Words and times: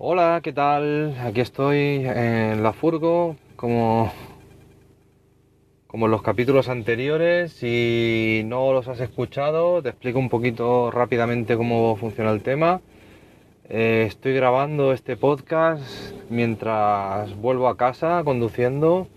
Hola, 0.00 0.38
¿qué 0.44 0.52
tal? 0.52 1.16
Aquí 1.24 1.40
estoy 1.40 2.06
en 2.06 2.62
la 2.62 2.72
furgo, 2.72 3.34
como, 3.56 4.12
como 5.88 6.06
en 6.06 6.12
los 6.12 6.22
capítulos 6.22 6.68
anteriores. 6.68 7.50
Si 7.50 8.42
no 8.44 8.72
los 8.72 8.86
has 8.86 9.00
escuchado, 9.00 9.82
te 9.82 9.88
explico 9.88 10.20
un 10.20 10.28
poquito 10.28 10.92
rápidamente 10.92 11.56
cómo 11.56 11.96
funciona 11.96 12.30
el 12.30 12.44
tema. 12.44 12.80
Eh, 13.68 14.04
estoy 14.06 14.34
grabando 14.34 14.92
este 14.92 15.16
podcast 15.16 15.82
mientras 16.30 17.34
vuelvo 17.34 17.66
a 17.66 17.76
casa 17.76 18.22
conduciendo, 18.24 19.08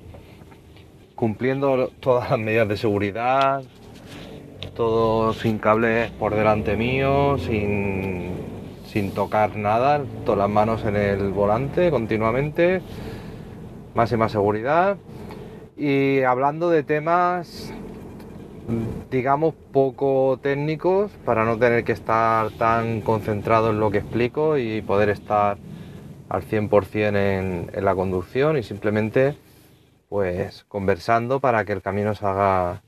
cumpliendo 1.13 1.91
todas 1.99 2.31
las 2.31 2.39
medidas 2.39 2.67
de 2.67 2.77
seguridad, 2.77 3.61
todo 4.75 5.33
sin 5.33 5.59
cables 5.59 6.09
por 6.09 6.33
delante 6.33 6.75
mío, 6.75 7.37
sin, 7.37 8.50
sin 8.91 9.11
tocar 9.13 9.55
nada, 9.55 10.03
todas 10.25 10.39
las 10.39 10.49
manos 10.49 10.83
en 10.83 10.97
el 10.97 11.31
volante 11.31 11.89
continuamente, 11.91 12.81
máxima 13.95 14.27
seguridad. 14.27 14.97
Y 15.77 16.21
hablando 16.23 16.69
de 16.69 16.83
temas, 16.83 17.73
digamos, 19.09 19.55
poco 19.71 20.37
técnicos, 20.41 21.09
para 21.23 21.45
no 21.45 21.57
tener 21.57 21.85
que 21.85 21.93
estar 21.93 22.51
tan 22.51 22.99
concentrado 22.99 23.69
en 23.69 23.79
lo 23.79 23.91
que 23.91 23.99
explico 23.99 24.57
y 24.57 24.81
poder 24.81 25.07
estar 25.09 25.57
al 26.27 26.43
100% 26.43 27.15
en, 27.15 27.71
en 27.73 27.85
la 27.85 27.95
conducción 27.95 28.57
y 28.57 28.63
simplemente 28.63 29.35
pues 30.09 30.65
conversando 30.67 31.39
para 31.39 31.63
que 31.63 31.71
el 31.71 31.81
camino 31.81 32.13
se 32.15 32.25
haga 32.25 32.81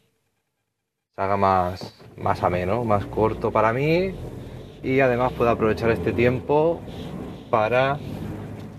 más, 1.38 1.98
más 2.18 2.44
ameno, 2.44 2.84
más 2.84 3.06
corto 3.06 3.52
para 3.52 3.72
mí 3.72 4.14
y 4.84 5.00
además 5.00 5.32
puedo 5.32 5.50
aprovechar 5.50 5.90
este 5.92 6.12
tiempo 6.12 6.82
para 7.50 7.98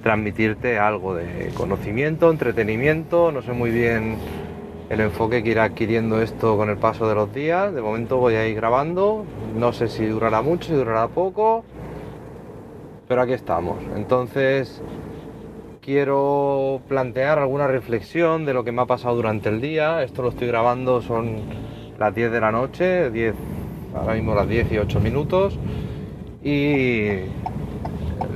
transmitirte 0.03 0.79
algo 0.79 1.15
de 1.15 1.51
conocimiento, 1.55 2.31
entretenimiento, 2.31 3.33
no 3.33 3.41
sé 3.41 3.53
muy 3.53 3.71
bien 3.71 4.19
el 4.91 5.01
enfoque 5.01 5.43
que 5.43 5.51
irá 5.51 5.65
adquiriendo 5.65 6.21
esto 6.21 6.59
con 6.59 6.69
el 6.69 6.77
paso 6.77 7.09
de 7.09 7.15
los 7.15 7.33
días, 7.33 7.73
de 7.73 7.81
momento 7.81 8.19
voy 8.19 8.35
a 8.35 8.47
ir 8.47 8.55
grabando, 8.55 9.25
no 9.57 9.73
sé 9.73 9.89
si 9.89 10.05
durará 10.05 10.43
mucho, 10.43 10.69
si 10.69 10.75
durará 10.75 11.09
poco, 11.09 11.65
pero 13.09 13.23
aquí 13.23 13.33
estamos. 13.33 13.79
Entonces 13.97 14.83
quiero 15.81 16.83
plantear 16.87 17.39
alguna 17.39 17.67
reflexión 17.67 18.45
de 18.45 18.53
lo 18.53 18.63
que 18.63 18.73
me 18.73 18.83
ha 18.83 18.87
pasado 18.87 19.17
durante 19.17 19.49
el 19.49 19.63
día, 19.63 20.03
esto 20.03 20.21
lo 20.21 20.29
estoy 20.29 20.49
grabando, 20.49 21.01
son 21.01 21.41
las 21.99 22.15
10 22.15 22.31
de 22.31 22.41
la 22.41 22.53
noche, 22.53 23.11
10, 23.11 23.35
ahora 23.95 24.15
mismo 24.15 24.35
las 24.35 24.49
10 24.49 24.71
y 24.73 24.79
8 24.79 25.01
minutos. 25.01 25.59
Y 26.45 27.09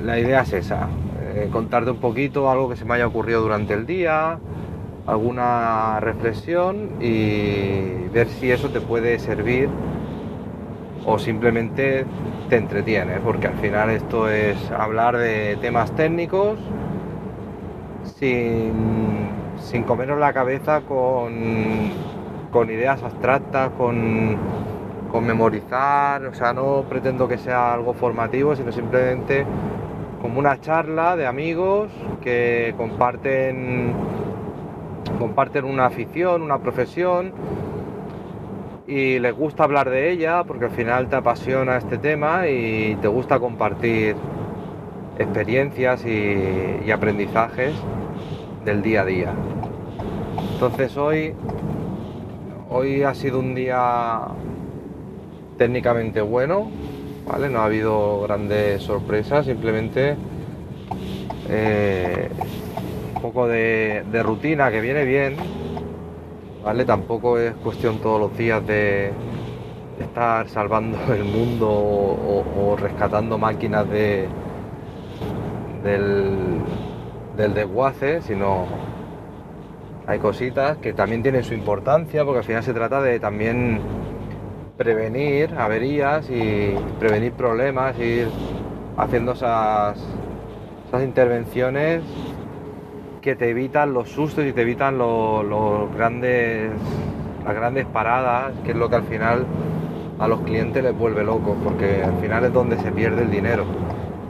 la 0.03 0.19
idea 0.19 0.41
es 0.41 0.53
esa, 0.53 0.89
eh, 1.35 1.47
contarte 1.51 1.91
un 1.91 1.97
poquito 1.97 2.49
algo 2.49 2.67
que 2.67 2.75
se 2.75 2.83
me 2.83 2.95
haya 2.95 3.05
ocurrido 3.05 3.41
durante 3.41 3.75
el 3.75 3.85
día, 3.85 4.39
alguna 5.05 5.99
reflexión 5.99 6.89
y 6.99 8.07
ver 8.11 8.27
si 8.27 8.51
eso 8.51 8.69
te 8.69 8.81
puede 8.81 9.19
servir 9.19 9.69
o 11.05 11.19
simplemente 11.19 12.05
te 12.49 12.57
entretiene, 12.57 13.19
porque 13.23 13.47
al 13.47 13.55
final 13.55 13.91
esto 13.91 14.27
es 14.27 14.57
hablar 14.71 15.15
de 15.17 15.57
temas 15.61 15.95
técnicos 15.95 16.59
sin, 18.17 18.73
sin 19.59 19.85
la 20.19 20.33
cabeza 20.33 20.81
con 20.81 22.09
con 22.51 22.69
ideas 22.69 23.01
abstractas, 23.03 23.69
con, 23.77 24.37
con 25.11 25.25
memorizar, 25.25 26.25
o 26.25 26.33
sea, 26.33 26.53
no 26.53 26.85
pretendo 26.87 27.27
que 27.27 27.37
sea 27.37 27.73
algo 27.73 27.93
formativo, 27.93 28.55
sino 28.55 28.71
simplemente 28.71 29.45
como 30.21 30.39
una 30.39 30.59
charla 30.59 31.15
de 31.15 31.25
amigos 31.25 31.89
que 32.21 32.73
comparten 32.77 33.93
comparten 35.17 35.65
una 35.65 35.85
afición, 35.85 36.41
una 36.41 36.59
profesión 36.59 37.33
y 38.87 39.19
les 39.19 39.35
gusta 39.35 39.63
hablar 39.63 39.89
de 39.89 40.11
ella 40.11 40.43
porque 40.43 40.65
al 40.65 40.71
final 40.71 41.09
te 41.09 41.15
apasiona 41.15 41.77
este 41.77 41.97
tema 41.97 42.47
y 42.47 42.97
te 43.01 43.07
gusta 43.07 43.39
compartir 43.39 44.15
experiencias 45.17 46.05
y, 46.05 46.81
y 46.85 46.91
aprendizajes 46.91 47.73
del 48.65 48.81
día 48.81 49.01
a 49.01 49.05
día. 49.05 49.33
Entonces 50.53 50.95
hoy 50.97 51.33
Hoy 52.71 53.01
ha 53.01 53.15
sido 53.15 53.39
un 53.39 53.55
día 53.55 54.27
técnicamente 55.59 56.21
bueno, 56.21 56.71
¿vale? 57.27 57.49
No 57.49 57.59
ha 57.59 57.65
habido 57.65 58.21
grandes 58.21 58.81
sorpresas, 58.81 59.45
simplemente 59.45 60.15
eh, 61.49 62.29
un 63.13 63.21
poco 63.21 63.45
de, 63.47 64.03
rutina 64.23 64.71
que 64.71 64.79
viene 64.79 65.03
bien, 65.03 65.35
¿vale? 66.63 66.85
Tampoco 66.85 67.37
es 67.37 67.53
cuestión 67.55 67.99
todos 67.99 68.21
los 68.21 68.37
días 68.37 68.65
de 68.65 69.11
estar 69.99 70.47
salvando 70.47 70.97
el 71.13 71.25
mundo 71.25 71.69
o, 71.69 72.77
rescatando 72.79 73.37
máquinas 73.37 73.87
de, 73.89 74.29
del, 75.83 76.61
del 77.35 77.53
desguace, 77.53 78.21
sino 78.21 78.65
hay 80.07 80.19
cositas 80.19 80.77
que 80.77 80.93
también 80.93 81.21
tienen 81.21 81.43
su 81.43 81.53
importancia 81.53 82.23
porque 82.23 82.39
al 82.39 82.45
final 82.45 82.63
se 82.63 82.73
trata 82.73 83.01
de 83.01 83.19
también 83.19 83.98
prevenir 84.79 85.53
averías 85.57 86.29
y 86.29 86.73
prevenir 87.01 87.33
problemas, 87.33 87.99
ir 87.99 88.29
haciendo 88.95 89.33
esas, 89.33 89.99
intervenciones 91.03 92.01
que 93.21 93.35
te 93.35 93.49
evitan 93.49 93.93
los 93.93 94.09
sustos 94.09 94.45
y 94.45 94.53
te 94.53 94.61
evitan 94.61 94.97
grandes, 95.97 96.71
las 97.45 97.55
grandes 97.55 97.85
paradas, 97.87 98.53
que 98.63 98.71
es 98.71 98.77
lo 98.77 98.89
que 98.89 98.95
al 98.95 99.03
final 99.03 99.45
a 100.17 100.27
los 100.29 100.39
clientes 100.41 100.81
les 100.81 100.97
vuelve 100.97 101.25
locos, 101.25 101.57
porque 101.61 102.01
al 102.01 102.15
final 102.21 102.45
es 102.45 102.53
donde 102.53 102.79
se 102.79 102.93
pierde 102.93 103.23
el 103.23 103.31
dinero. 103.31 103.65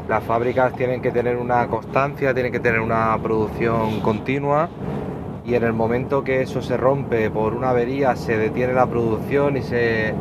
Las 0.07 0.23
fábricas 0.23 0.73
tienen 0.73 0.99
que 0.99 1.11
tener 1.11 1.37
una 1.37 1.67
constancia, 1.67 2.33
tienen 2.33 2.51
que 2.51 2.59
tener 2.59 2.79
una 2.79 3.15
producción 3.21 3.99
continua 4.01 4.67
y 5.49 5.55
en 5.55 5.63
el 5.63 5.73
momento 5.73 6.23
que 6.23 6.41
eso 6.41 6.61
se 6.61 6.77
rompe 6.77 7.31
por 7.31 7.55
una 7.55 7.71
avería 7.71 8.15
se 8.15 8.37
detiene 8.37 8.73
la 8.73 8.85
producción 8.85 9.57
y 9.57 9.63
se 9.63 10.13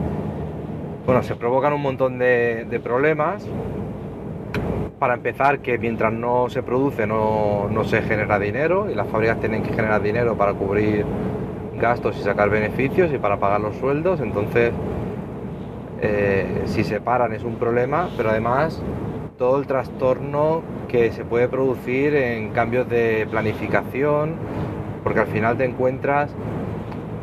bueno 1.04 1.22
se 1.22 1.36
provocan 1.36 1.72
un 1.74 1.82
montón 1.82 2.18
de, 2.18 2.80
problemas. 2.82 3.46
Para 4.98 5.14
empezar 5.14 5.60
que 5.60 5.78
mientras 5.78 6.12
no 6.12 6.48
se 6.48 6.62
produce 6.62 7.06
no, 7.06 7.68
se 7.84 8.02
genera 8.02 8.38
dinero 8.38 8.90
y 8.90 8.94
las 8.94 9.06
fábricas 9.08 9.38
tienen 9.38 9.62
que 9.62 9.72
generar 9.72 10.02
dinero 10.02 10.36
para 10.36 10.54
cubrir 10.54 11.04
gastos 11.78 12.18
y 12.18 12.22
sacar 12.22 12.50
beneficios 12.50 13.12
y 13.12 13.18
para 13.18 13.36
pagar 13.36 13.60
los 13.60 13.76
sueldos. 13.76 14.20
Entonces 14.20 14.72
eh, 16.00 16.62
si 16.64 16.84
se 16.84 17.00
paran 17.00 17.32
es 17.34 17.44
un 17.44 17.56
problema 17.56 18.08
pero 18.16 18.30
además 18.30 18.82
todo 19.36 19.58
el 19.58 19.66
trastorno 19.66 20.62
que 20.88 21.12
se 21.12 21.24
puede 21.24 21.48
producir 21.48 22.14
en 22.14 22.50
cambios 22.50 22.88
de 22.88 23.26
planificación 23.30 24.36
porque 25.08 25.20
al 25.20 25.28
final 25.28 25.56
te 25.56 25.64
encuentras 25.64 26.30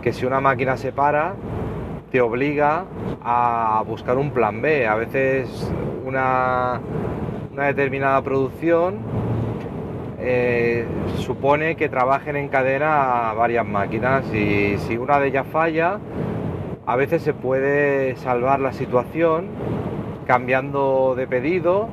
que 0.01 0.11
si 0.11 0.25
una 0.25 0.41
máquina 0.41 0.75
se 0.75 0.91
para, 0.91 1.35
te 2.11 2.19
obliga 2.19 2.85
a 3.23 3.83
buscar 3.87 4.17
un 4.17 4.31
plan 4.31 4.59
B. 4.59 4.87
A 4.87 4.95
veces 4.95 5.71
una, 6.03 6.81
determinada 7.55 8.23
producción 8.23 8.95
eh, 10.17 10.87
supone 11.17 11.75
que 11.75 11.87
trabajen 11.87 12.35
en 12.37 12.47
cadena 12.47 13.33
varias 13.37 13.67
máquinas 13.67 14.25
y 14.33 14.79
si 14.79 14.97
una 14.97 15.19
de 15.19 15.27
ellas 15.27 15.45
falla, 15.51 15.99
a 16.87 16.95
veces 16.95 17.21
se 17.21 17.35
puede 17.35 18.15
salvar 18.15 18.61
la 18.61 18.73
situación 18.73 19.49
cambiando 20.25 21.13
de 21.15 21.27
pedido. 21.27 21.87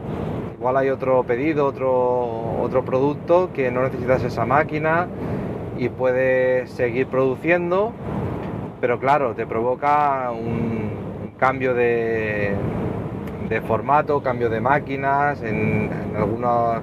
Igual 0.56 0.78
hay 0.78 0.88
otro 0.88 1.22
pedido, 1.24 1.66
otro, 1.66 2.62
otro 2.62 2.83
producto 2.83 3.50
que 3.53 3.71
no 3.71 3.83
necesitas 3.83 4.24
esa 4.24 4.47
máquina 4.47 5.06
y 5.82 5.88
puedes 5.88 6.70
seguir 6.70 7.08
produciendo, 7.08 7.92
pero 8.80 9.00
claro, 9.00 9.34
te 9.34 9.46
provoca 9.46 10.30
un, 10.30 11.32
cambio 11.38 11.74
de, 11.74 12.54
formato, 13.66 14.22
cambio 14.22 14.48
de 14.48 14.60
máquinas, 14.60 15.42
en, 15.42 15.90
algunas, 16.16 16.80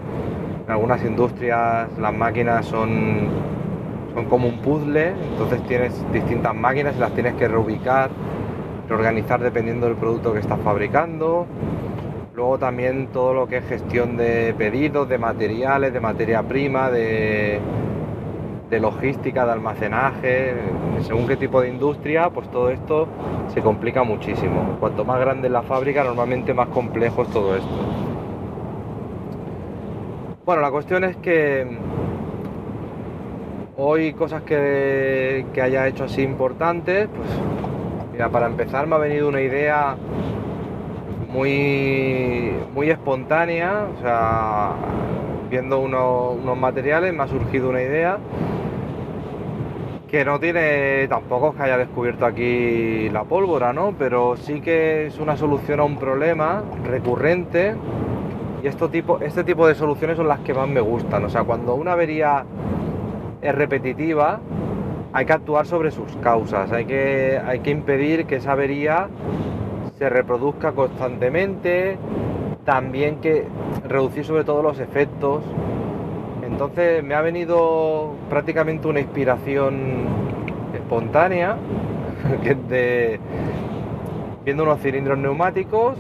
en 0.65 0.71
algunas 0.71 1.03
industrias 1.05 1.87
las 1.97 2.13
máquinas 2.13 2.65
son, 2.65 3.29
son 4.13 4.25
como 4.25 4.49
un 4.49 4.59
puzzle, 4.59 5.13
entonces 5.31 5.63
tienes 5.63 5.93
distintas 6.11 6.53
máquinas 6.53 6.93
y 6.97 6.99
las 6.99 7.13
tienes 7.13 7.35
que 7.35 7.47
reubicar, 7.47 8.09
reorganizar 8.89 9.41
dependiendo 9.41 9.87
del 9.87 9.95
producto 9.95 10.33
que 10.33 10.39
estás 10.39 10.59
fabricando. 10.59 11.47
Luego 12.35 12.57
también 12.57 13.07
todo 13.13 13.33
lo 13.33 13.47
que 13.47 13.57
es 13.57 13.65
gestión 13.65 14.17
de 14.17 14.53
pedidos, 14.57 15.07
de 15.07 15.17
materiales, 15.17 15.93
de 15.93 15.99
materia 16.01 16.43
prima, 16.43 16.91
de, 16.91 17.61
de 18.69 18.79
logística, 18.79 19.45
de 19.45 19.51
almacenaje, 19.51 20.55
según 21.01 21.27
qué 21.27 21.35
tipo 21.35 21.61
de 21.61 21.69
industria, 21.69 22.29
pues 22.29 22.49
todo 22.51 22.69
esto 22.69 23.07
se 23.53 23.61
complica 23.61 24.03
muchísimo. 24.03 24.77
Cuanto 24.79 25.03
más 25.05 25.19
grande 25.19 25.47
es 25.47 25.53
la 25.53 25.63
fábrica, 25.63 26.03
normalmente 26.03 26.53
más 26.53 26.67
complejo 26.67 27.23
es 27.23 27.29
todo 27.29 27.55
esto. 27.55 27.69
Bueno, 30.45 30.61
la 30.61 30.71
cuestión 30.71 31.03
es 31.03 31.15
que 31.17 31.77
hoy 33.77 34.13
cosas 34.13 34.43
que, 34.43 35.45
que 35.53 35.61
haya 35.61 35.87
hecho 35.87 36.03
así 36.03 36.21
importantes, 36.21 37.07
pues 37.15 37.29
mira, 38.11 38.29
para 38.29 38.47
empezar 38.47 38.87
me 38.87 38.95
ha 38.95 38.99
venido 38.99 39.29
una 39.29 39.41
idea 39.41 39.95
muy, 41.31 42.51
muy 42.73 42.89
espontánea, 42.89 43.87
o 43.95 44.01
sea, 44.01 44.73
viendo 45.49 45.79
unos, 45.79 46.57
materiales 46.57 47.13
me 47.13 47.23
ha 47.23 47.27
surgido 47.27 47.69
una 47.69 47.81
idea 47.81 48.17
que 50.07 50.25
no 50.25 50.39
tiene 50.39 51.07
tampoco 51.07 51.53
que 51.53 51.63
haya 51.63 51.77
descubierto 51.77 52.25
aquí 52.25 53.09
la 53.09 53.23
pólvora, 53.23 53.73
¿no? 53.73 53.93
Pero 53.97 54.37
sí 54.37 54.59
que 54.61 55.07
es 55.07 55.19
una 55.19 55.37
solución 55.37 55.79
a 55.79 55.83
un 55.83 55.97
problema 55.97 56.63
recurrente 56.83 57.75
y 58.63 58.67
esto 58.67 58.89
tipo, 58.89 59.19
este 59.19 59.43
tipo 59.43 59.67
de 59.67 59.75
soluciones 59.75 60.17
son 60.17 60.27
las 60.27 60.39
que 60.39 60.53
más 60.53 60.67
me 60.67 60.81
gustan. 60.81 61.23
O 61.25 61.29
sea, 61.29 61.43
cuando 61.43 61.75
una 61.75 61.93
avería 61.93 62.43
es 63.41 63.53
repetitiva, 63.53 64.39
hay 65.13 65.25
que 65.25 65.33
actuar 65.33 65.65
sobre 65.65 65.91
sus 65.91 66.15
causas, 66.17 66.71
hay 66.71 66.85
que, 66.85 67.39
hay 67.45 67.59
que 67.59 67.71
impedir 67.71 68.25
que 68.25 68.37
esa 68.37 68.53
avería 68.53 69.09
se 69.97 70.09
reproduzca 70.09 70.71
constantemente, 70.71 71.97
también 72.69 73.15
que 73.15 73.47
reducir 73.87 74.23
sobre 74.23 74.43
todo 74.43 74.61
los 74.61 74.79
efectos. 74.79 75.43
Entonces 76.43 77.03
me 77.03 77.15
ha 77.15 77.21
venido 77.21 78.11
prácticamente 78.29 78.87
una 78.87 78.99
inspiración 78.99 80.05
espontánea, 80.75 81.57
de, 82.69 83.19
viendo 84.45 84.61
unos 84.61 84.79
cilindros 84.81 85.17
neumáticos, 85.17 85.97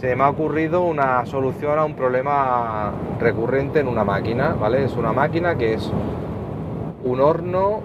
se 0.00 0.16
me 0.16 0.24
ha 0.24 0.30
ocurrido 0.30 0.80
una 0.80 1.26
solución 1.26 1.78
a 1.78 1.84
un 1.84 1.94
problema 1.94 2.92
recurrente 3.20 3.80
en 3.80 3.88
una 3.88 4.02
máquina, 4.02 4.56
¿vale? 4.58 4.86
Es 4.86 4.96
una 4.96 5.12
máquina 5.12 5.58
que 5.58 5.74
es 5.74 5.92
un 7.04 7.20
horno 7.20 7.80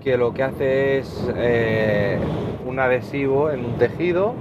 que 0.00 0.16
lo 0.16 0.32
que 0.32 0.44
hace 0.44 0.98
es 0.98 1.28
eh, 1.34 2.20
un 2.64 2.78
adhesivo 2.78 3.50
en 3.50 3.64
un 3.64 3.78
tejido, 3.78 4.34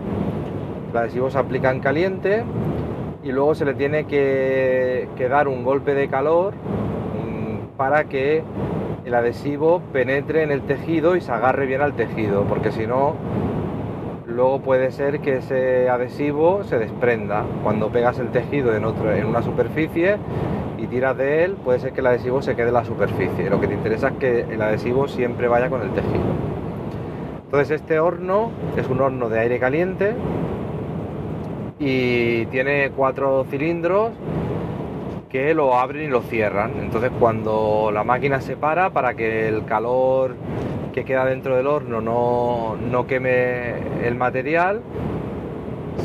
el 0.91 0.97
adhesivo 0.97 1.29
se 1.29 1.37
aplica 1.37 1.71
en 1.71 1.79
caliente 1.79 2.43
y 3.23 3.31
luego 3.31 3.53
se 3.55 3.65
le 3.65 3.73
tiene 3.73 4.05
que, 4.05 5.07
dar 5.29 5.47
un 5.47 5.63
golpe 5.63 5.93
de 5.93 6.07
calor 6.07 6.53
para 7.77 8.05
que 8.05 8.43
el 9.05 9.13
adhesivo 9.13 9.81
penetre 9.93 10.43
en 10.43 10.51
el 10.51 10.61
tejido 10.63 11.15
y 11.15 11.21
se 11.21 11.31
agarre 11.31 11.65
bien 11.65 11.81
al 11.81 11.93
tejido, 11.93 12.43
porque 12.43 12.71
si 12.71 12.85
no, 12.85 13.15
luego 14.27 14.59
puede 14.59 14.91
ser 14.91 15.21
que 15.21 15.37
ese 15.37 15.89
adhesivo 15.89 16.63
se 16.63 16.77
desprenda. 16.77 17.45
Cuando 17.63 17.89
pegas 17.89 18.19
el 18.19 18.29
tejido 18.29 18.75
en, 18.75 18.83
otro, 18.83 19.13
en 19.13 19.25
una 19.25 19.41
superficie 19.41 20.17
y 20.77 20.87
tiras 20.87 21.15
de 21.17 21.45
él, 21.45 21.53
puede 21.63 21.79
ser 21.79 21.93
que 21.93 22.01
el 22.01 22.07
adhesivo 22.07 22.41
se 22.41 22.55
quede 22.55 22.67
en 22.67 22.73
la 22.73 22.83
superficie. 22.83 23.49
Lo 23.49 23.61
que 23.61 23.67
te 23.67 23.75
interesa 23.75 24.09
es 24.09 24.13
que 24.15 24.41
el 24.41 24.61
adhesivo 24.61 25.07
siempre 25.07 25.47
vaya 25.47 25.69
con 25.69 25.81
el 25.81 25.91
tejido. 25.91 26.49
Entonces 27.45 27.81
este 27.81 27.99
horno 27.99 28.51
es 28.77 28.87
un 28.89 29.01
horno 29.01 29.29
de 29.29 29.39
aire 29.39 29.59
caliente 29.59 30.13
y 31.79 32.45
tiene 32.47 32.91
cuatro 32.91 33.45
cilindros 33.49 34.11
que 35.29 35.53
lo 35.53 35.75
abren 35.75 36.05
y 36.05 36.07
lo 36.07 36.21
cierran. 36.21 36.73
Entonces 36.79 37.11
cuando 37.19 37.91
la 37.93 38.03
máquina 38.03 38.41
se 38.41 38.57
para 38.57 38.89
para 38.89 39.13
que 39.13 39.47
el 39.47 39.65
calor 39.65 40.35
que 40.93 41.05
queda 41.05 41.25
dentro 41.25 41.55
del 41.55 41.67
horno 41.67 42.01
no, 42.01 42.75
no 42.75 43.07
queme 43.07 44.05
el 44.05 44.15
material, 44.15 44.81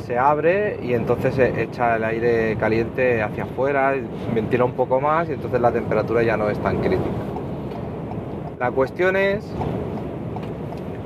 se 0.06 0.19
abre 0.19 0.79
y 0.82 0.93
entonces 0.93 1.35
se 1.35 1.62
echa 1.62 1.97
el 1.97 2.05
aire 2.05 2.56
caliente 2.56 3.23
hacia 3.23 3.44
afuera, 3.44 3.94
ventila 4.35 4.65
un 4.65 4.73
poco 4.73 5.00
más 5.00 5.29
y 5.29 5.32
entonces 5.32 5.61
la 5.61 5.73
temperatura 5.73 6.23
ya 6.23 6.37
no 6.37 6.50
es 6.50 6.59
tan 6.59 6.79
crítica. 6.79 7.11
La 8.59 8.70
cuestión 8.70 9.17
es 9.17 9.44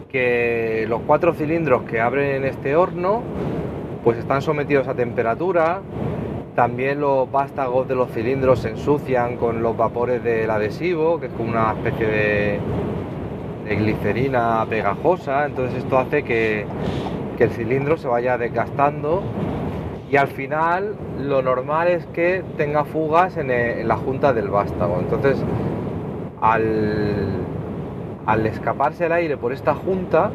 que 0.08 0.86
los 0.88 1.00
cuatro 1.02 1.34
cilindros 1.34 1.82
que 1.82 2.00
abren 2.00 2.44
este 2.44 2.76
horno 2.76 3.22
pues 4.04 4.18
están 4.18 4.42
sometidos 4.42 4.88
a 4.88 4.94
temperatura, 4.94 5.80
también 6.58 7.00
los 7.00 7.30
vástagos 7.30 7.86
de 7.86 7.94
los 7.94 8.10
cilindros 8.10 8.58
se 8.58 8.70
ensucian 8.70 9.36
con 9.36 9.62
los 9.62 9.76
vapores 9.76 10.24
del 10.24 10.50
adhesivo, 10.50 11.20
que 11.20 11.26
es 11.26 11.32
como 11.32 11.50
una 11.50 11.72
especie 11.72 12.06
de, 12.06 12.60
glicerina 13.76 14.66
pegajosa, 14.68 15.46
entonces 15.46 15.84
esto 15.84 15.98
hace 15.98 16.24
que, 16.24 16.66
el 17.38 17.50
cilindro 17.50 17.96
se 17.96 18.08
vaya 18.08 18.36
desgastando. 18.36 19.22
Y 20.10 20.16
al 20.16 20.26
final 20.26 20.96
lo 21.20 21.42
normal 21.42 21.86
es 21.86 22.04
que 22.06 22.42
tenga 22.56 22.84
fugas 22.84 23.36
en, 23.36 23.52
en 23.52 23.86
la 23.86 23.96
junta 23.96 24.32
del 24.32 24.48
vástago. 24.48 24.98
Entonces, 24.98 25.40
al, 26.40 27.36
al 28.26 28.46
escaparse 28.46 29.06
el 29.06 29.12
aire 29.12 29.36
por 29.36 29.52
esta 29.52 29.74
junta, 29.74 30.32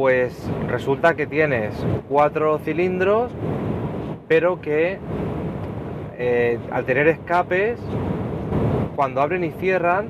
pues 0.00 0.34
resulta 0.66 1.14
que 1.14 1.26
tienes 1.26 1.74
cuatro 2.08 2.58
cilindros, 2.60 3.30
pero 4.28 4.58
que 4.58 4.98
eh, 6.16 6.58
al 6.72 6.86
tener 6.86 7.06
escapes, 7.06 7.78
cuando 8.96 9.20
abren 9.20 9.44
y 9.44 9.50
cierran, 9.50 10.08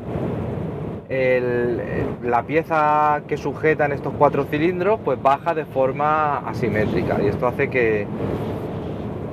la 2.23 2.45
pieza 2.47 3.23
que 3.27 3.37
sujeta 3.37 3.87
en 3.87 3.91
estos 3.91 4.13
cuatro 4.17 4.45
cilindros 4.45 5.01
pues 5.05 5.21
baja 5.21 5.55
de 5.55 5.65
forma 5.65 6.39
asimétrica. 6.49 7.21
Y 7.21 7.27
esto 7.27 7.49
hace 7.49 7.69
que, 7.69 8.07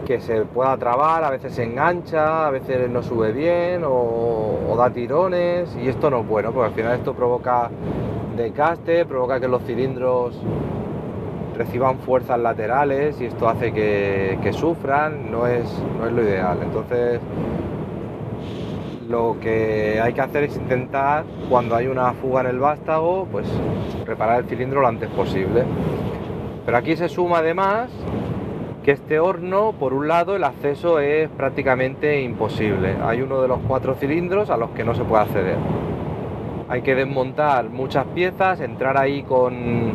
que 0.07 0.19
se 0.21 0.41
pueda 0.41 0.75
trabar, 0.77 1.23
a 1.23 1.29
veces 1.29 1.53
se 1.53 1.65
engancha, 1.65 2.47
a 2.47 2.49
veces 2.49 2.89
no 2.89 3.03
sube 3.03 3.31
bien 3.31 3.83
o, 3.85 4.75
da 4.75 4.89
tirones 4.89 5.77
y 5.79 5.87
esto 5.87 6.09
no 6.09 6.21
es 6.21 6.27
bueno, 6.27 6.51
porque 6.51 6.69
al 6.69 6.73
final 6.73 6.93
esto 6.93 7.13
provoca 7.13 7.69
desgaste, 8.37 9.05
provoca 9.05 9.39
que 9.39 9.47
los 9.47 9.63
cilindros 9.63 10.39
reciban 11.57 11.97
fuerzas 11.99 12.39
laterales 12.39 13.19
y 13.19 13.25
esto 13.25 13.49
hace 13.49 13.73
que, 13.73 14.49
sufran, 14.53 15.31
no 15.31 15.47
es, 15.47 15.65
no 15.97 16.05
es 16.05 16.13
lo 16.13 16.23
ideal. 16.23 16.59
Entonces 16.61 17.19
lo 19.09 19.37
que 19.41 19.99
hay 20.01 20.13
que 20.13 20.21
hacer 20.21 20.43
es 20.43 20.55
intentar, 20.55 21.25
cuando 21.49 21.75
hay 21.75 21.87
una 21.87 22.13
fuga 22.13 22.41
en 22.41 22.47
el 22.47 22.59
vástago, 22.59 23.27
pues 23.31 23.47
reparar 24.05 24.41
el 24.41 24.45
cilindro 24.45 24.81
lo 24.81 24.87
antes 24.87 25.09
posible. 25.09 25.63
Pero 26.65 26.77
aquí 26.77 26.95
se 26.95 27.09
suma 27.09 27.39
además 27.39 27.89
que 28.83 28.91
este 28.91 29.19
horno, 29.19 29.73
por 29.73 29.93
un 29.93 30.07
lado, 30.07 30.35
el 30.35 30.43
acceso 30.43 30.99
es 30.99 31.29
prácticamente 31.29 32.21
imposible. 32.21 32.95
Hay 33.03 33.21
uno 33.21 33.41
de 33.41 33.47
los 33.47 33.59
cuatro 33.67 33.95
cilindros 33.95 34.49
a 34.49 34.57
los 34.57 34.69
que 34.71 34.83
no 34.83 34.93
se 34.93 35.03
puede 35.03 35.23
acceder. 35.23 35.57
Hay 36.69 36.81
que 36.81 36.95
desmontar 36.95 37.69
muchas 37.69 38.05
piezas, 38.07 38.59
entrar 38.59 38.97
ahí 38.97 39.23
con 39.23 39.93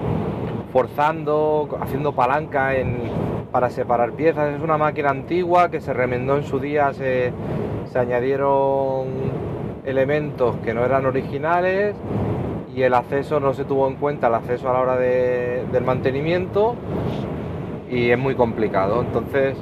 forzando, 0.73 1.69
haciendo 1.81 2.13
palanca 2.13 2.73
para 3.53 3.69
separar 3.69 4.13
piezas. 4.13 4.55
Es 4.55 4.63
una 4.63 4.79
máquina 4.79 5.11
antigua 5.11 5.71
que 5.71 5.81
se 5.81 5.93
remendó 5.93 6.37
en 6.37 6.45
su 6.45 6.59
día, 6.59 6.93
se, 6.95 7.33
añadieron 7.95 9.09
elementos 9.85 10.57
que 10.65 10.73
no 10.73 10.83
eran 10.83 11.05
originales 11.05 11.95
y 12.75 12.81
el 12.81 12.95
acceso 12.95 13.39
no 13.39 13.53
se 13.53 13.67
tuvo 13.67 13.87
en 13.87 13.97
cuenta, 13.97 14.29
el 14.29 14.35
acceso 14.35 14.71
a 14.71 14.73
la 14.73 14.81
hora 14.81 14.97
del 14.97 15.85
mantenimiento 15.85 16.75
y 17.91 18.11
es 18.11 18.19
muy 18.19 18.35
complicado. 18.35 19.03
Entonces, 19.03 19.59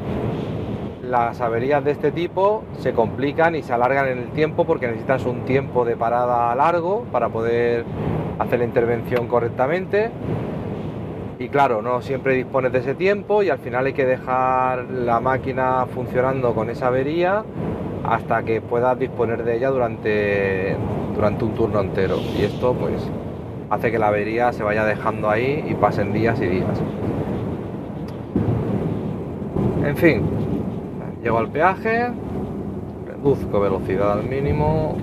las 1.11 1.41
averías 1.41 1.85
de 1.85 1.91
este 1.91 2.13
tipo 2.13 2.63
se 2.79 2.93
complican 2.93 3.57
y 3.57 3.63
se 3.63 3.73
alargan 3.73 4.09
en 4.09 4.19
el 4.19 4.29
tiempo 4.29 4.65
porque 4.65 4.87
necesitas 4.87 5.27
un 5.27 5.41
tiempo 5.45 5.85
de 5.85 5.97
parada 5.97 6.55
largo 6.55 7.05
para 7.11 7.29
poder 7.29 7.85
hacer 8.39 8.61
la 8.61 8.65
intervención 8.65 9.27
correctamente. 9.27 10.11
Y 11.39 11.49
claro, 11.49 11.83
no 11.83 12.01
siempre 12.01 12.35
dispones 12.35 12.73
de 12.73 12.79
ese 12.79 12.95
tiempo 12.95 13.43
y 13.43 13.51
al 13.51 13.59
final 13.59 13.87
hay 13.87 13.93
que 13.93 14.07
dejar 14.07 14.85
la 14.91 15.21
máquina 15.21 15.87
funcionando 15.93 16.55
con 16.55 16.71
esa 16.71 16.87
avería 16.89 17.45
hasta 18.05 18.43
que 18.45 18.61
puedas 18.61 18.99
disponer 18.99 19.43
de 19.43 19.57
ella 19.57 19.71
durante, 19.71 20.77
durante 21.15 21.45
un 21.45 21.55
turno 21.55 21.81
entero. 21.81 22.19
Y 22.39 22.45
esto 22.45 22.75
pues 22.75 23.11
hace 23.69 23.91
que 23.91 23.99
la 23.99 24.09
avería 24.09 24.53
se 24.53 24.63
vaya 24.63 24.85
dejando 24.85 25.29
ahí 25.29 25.65
y 25.69 25.75
pasen 25.75 26.13
días 26.13 26.41
y 26.41 26.47
días. 26.47 26.83
En 29.85 29.97
fin, 29.97 30.23
llego 31.23 31.39
al 31.39 31.49
peaje, 31.49 32.09
reduzco 33.07 33.61
velocidad 33.61 34.13
al 34.13 34.25
mínimo. 34.25 34.97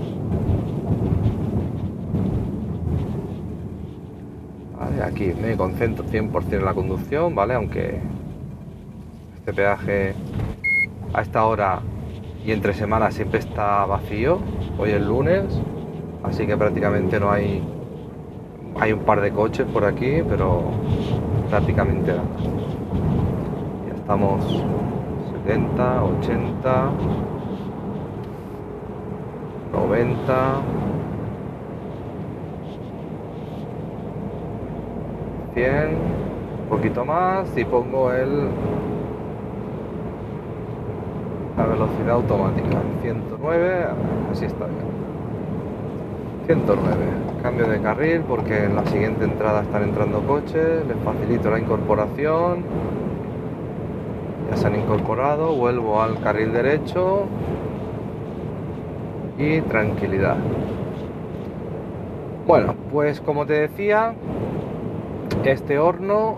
aquí 5.04 5.32
me 5.40 5.56
concentro 5.56 6.04
100% 6.06 6.54
en 6.54 6.66
la 6.66 6.74
conducción, 6.74 7.36
¿vale? 7.36 7.54
Aunque 7.54 8.00
este 9.36 9.54
peaje 9.54 10.16
a 11.14 11.22
esta 11.22 11.46
hora 11.46 11.80
y 12.44 12.52
entre 12.52 12.74
semanas 12.74 13.14
siempre 13.14 13.40
está 13.40 13.86
vacío. 13.86 14.40
Hoy 14.78 14.92
es 14.92 15.02
lunes, 15.02 15.46
así 16.24 16.46
que 16.48 16.58
prácticamente 16.58 17.20
no 17.20 17.32
hay 17.32 17.64
hay 18.80 18.92
un 18.92 19.00
par 19.00 19.22
de 19.22 19.32
coches 19.32 19.66
por 19.66 19.86
aquí, 19.86 20.22
pero 20.28 20.64
prácticamente 21.50 22.12
nada 22.12 22.24
estamos 23.96 24.64
70, 25.48 26.04
80, 26.04 26.92
90. 29.72 30.62
100, 35.54 35.88
un 36.64 36.70
poquito 36.70 37.06
más 37.06 37.48
y 37.58 37.64
pongo 37.64 38.12
el 38.12 38.50
la 41.58 41.66
velocidad 41.66 42.10
automática. 42.12 42.82
109, 43.02 43.86
así 44.34 44.46
está 44.46 44.66
bien. 44.66 44.86
109, 46.48 46.88
cambio 47.42 47.68
de 47.70 47.80
carril 47.80 48.22
porque 48.28 48.66
en 48.66 48.76
la 48.76 48.86
siguiente 48.88 49.24
entrada 49.24 49.62
están 49.62 49.84
entrando 49.84 50.20
coches, 50.24 50.86
les 50.86 50.98
facilito 51.06 51.50
la 51.50 51.60
incorporación 51.60 52.66
ya 54.50 54.58
se 54.58 54.68
han 54.68 54.76
incorporado, 54.76 55.54
vuelvo 55.54 56.02
al 56.02 56.20
carril 56.20 56.54
derecho 56.54 57.26
y 59.38 59.62
tranquilidad. 59.62 60.38
Bueno, 62.46 62.76
pues 62.92 63.20
como 63.20 63.46
te 63.46 63.54
decía, 63.54 64.14
este 65.44 65.80
horno, 65.80 66.38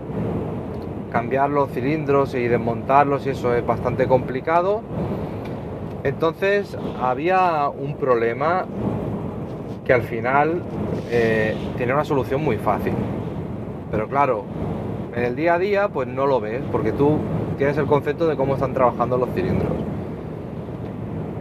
cambiar 1.10 1.50
los 1.50 1.70
cilindros 1.70 2.34
y 2.34 2.48
desmontarlos 2.48 3.26
y 3.26 3.30
eso 3.30 3.54
es 3.54 3.66
bastante 3.66 4.06
complicado. 4.06 4.82
Entonces 6.02 6.76
había 7.00 7.68
un 7.68 7.96
problema 7.96 8.66
que 9.84 9.92
al 9.92 10.02
final 10.02 10.62
eh, 11.10 11.56
tiene 11.76 11.92
una 11.92 12.04
solución 12.04 12.42
muy 12.42 12.56
fácil. 12.56 12.94
Pero 13.90 14.08
claro, 14.08 14.44
en 15.14 15.24
el 15.24 15.36
día 15.36 15.54
a 15.54 15.58
día 15.58 15.88
pues 15.88 16.08
no 16.08 16.26
lo 16.26 16.40
ves 16.40 16.62
porque 16.70 16.92
tú 16.92 17.18
tienes 17.60 17.76
el 17.76 17.84
concepto 17.84 18.26
de 18.26 18.36
cómo 18.36 18.54
están 18.54 18.72
trabajando 18.72 19.18
los 19.18 19.28
cilindros. 19.34 19.72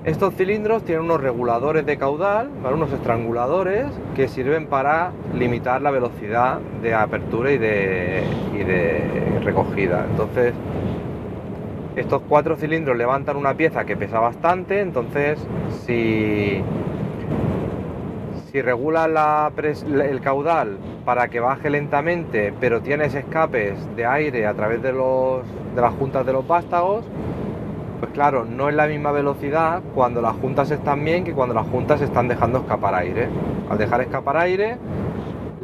Estos 0.04 0.34
cilindros 0.36 0.84
tienen 0.84 1.06
unos 1.06 1.22
reguladores 1.22 1.86
de 1.86 1.98
caudal, 1.98 2.50
unos 2.74 2.92
estranguladores 2.92 3.86
que 4.18 4.28
sirven 4.28 4.68
para 4.68 5.14
limitar 5.34 5.82
la 5.82 5.92
velocidad 5.92 6.60
de 6.82 6.94
apertura 6.94 7.54
y 7.54 7.58
de 7.58 8.22
recogida. 9.46 10.08
Entonces, 10.12 10.54
estos 11.96 12.22
cuatro 12.28 12.58
cilindros 12.58 12.98
levantan 12.98 13.38
una 13.38 13.54
pieza 13.54 13.86
que 13.86 13.96
pesa 13.96 14.20
bastante, 14.20 14.82
entonces 14.82 15.40
si, 15.86 16.62
si 18.51 18.62
regulas 18.62 19.10
el 19.58 20.22
caudal 20.22 20.77
para 21.06 21.27
que 21.27 21.39
baje 21.39 21.70
lentamente, 21.70 22.53
pero 22.60 22.82
tienes 22.82 23.13
escapes 23.13 23.74
de 23.96 24.06
aire 24.06 24.48
a 24.48 24.53
través 24.53 24.82
de, 24.82 24.91
las 24.91 25.94
juntas 25.94 26.25
de 26.25 26.34
los 26.34 26.48
vástagos, 26.48 27.06
pues 28.00 28.12
claro, 28.12 28.46
no 28.46 28.70
es 28.70 28.75
la 28.75 28.88
misma 28.88 29.12
velocidad 29.12 29.82
cuando 29.94 30.22
las 30.22 30.36
juntas 30.38 30.72
están 30.72 31.03
bien 31.03 31.24
que 31.24 31.34
cuando 31.34 31.53
las 31.53 31.68
juntas 31.68 32.01
están 32.01 32.27
dejando 32.27 32.60
escapar 32.60 32.96
aire. 32.96 33.27
Al 33.70 33.77
dejar 33.77 34.01
escapar 34.01 34.38
aire, 34.38 34.77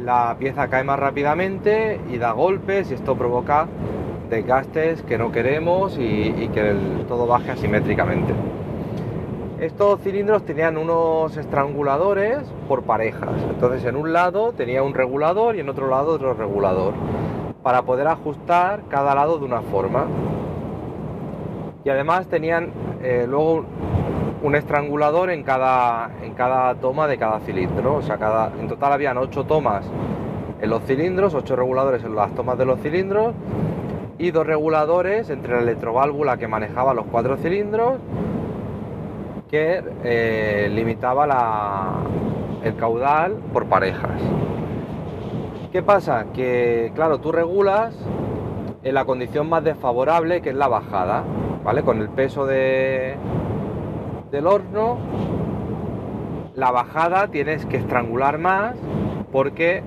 la 0.04 0.36
pieza 0.38 0.68
cae 0.68 0.84
más 0.84 0.98
rápidamente 0.98 1.98
y 2.10 2.18
da 2.18 2.32
golpes 2.32 2.90
y 2.90 2.94
esto 2.94 3.16
provoca 3.16 3.66
desgastes 4.30 5.02
que 5.02 5.18
no 5.18 5.32
queremos 5.32 5.96
y, 5.98 6.48
que 6.52 6.74
todo 7.08 7.26
baje 7.26 7.50
asimétricamente. 7.50 8.32
Estos 9.60 10.00
cilindros 10.02 10.44
tenían 10.44 10.76
unos 10.76 11.34
estranguladores 11.38 12.40
por 12.68 12.82
parejas. 12.82 13.30
Entonces 13.48 13.86
en 13.86 13.96
un 13.96 14.12
lado 14.12 14.52
tenía 14.52 14.82
un 14.82 14.92
regulador 14.92 15.56
y 15.56 15.60
en 15.60 15.70
otro 15.70 15.88
lado 15.88 16.12
otro 16.12 16.34
regulador 16.34 16.92
para 17.62 17.80
poder 17.82 18.06
ajustar 18.06 18.82
cada 18.90 19.14
lado 19.14 19.38
de 19.38 19.46
una 19.46 19.62
forma. 19.62 20.04
Y 21.84 21.88
además 21.88 22.26
tenían 22.26 22.70
eh, 23.02 23.24
luego 23.26 23.64
un 24.42 24.54
estrangulador 24.56 25.30
en 25.30 25.42
cada, 25.42 26.10
en 26.22 26.34
cada 26.34 26.74
toma 26.74 27.08
de 27.08 27.16
cada 27.16 27.40
cilindro. 27.40 27.94
O 27.94 28.02
sea, 28.02 28.52
en 28.60 28.68
total 28.68 28.92
habían 28.92 29.16
ocho 29.16 29.44
tomas 29.44 29.86
en 30.60 30.68
los 30.68 30.82
cilindros, 30.82 31.32
ocho 31.32 31.56
reguladores 31.56 32.04
en 32.04 32.14
las 32.14 32.30
tomas 32.34 32.58
de 32.58 32.66
los 32.66 32.78
cilindros 32.80 33.34
y 34.18 34.32
dos 34.32 34.46
reguladores 34.46 35.30
entre 35.30 35.54
la 35.54 35.62
electroválvula 35.62 36.36
que 36.36 36.46
manejaba 36.46 36.92
los 36.92 37.06
cuatro 37.06 37.38
cilindros 37.38 38.00
eh, 39.58 40.68
limitaba 40.72 42.02
el 42.62 42.76
caudal 42.76 43.36
por 43.52 43.66
parejas. 43.66 44.20
¿Qué 45.72 45.82
pasa? 45.82 46.26
Que 46.32 46.92
claro, 46.94 47.18
tú 47.18 47.32
regulas 47.32 47.94
en 48.82 48.94
la 48.94 49.04
condición 49.04 49.48
más 49.48 49.64
desfavorable 49.64 50.40
que 50.40 50.50
es 50.50 50.56
la 50.56 50.68
bajada, 50.68 51.24
¿vale? 51.64 51.82
Con 51.82 52.00
el 52.00 52.08
peso 52.08 52.46
de, 52.46 53.16
del 54.30 54.46
horno, 54.46 54.98
la 56.54 56.70
bajada 56.70 57.28
tienes 57.28 57.66
que 57.66 57.76
estrangular 57.76 58.38
más 58.38 58.76
porque 59.32 59.82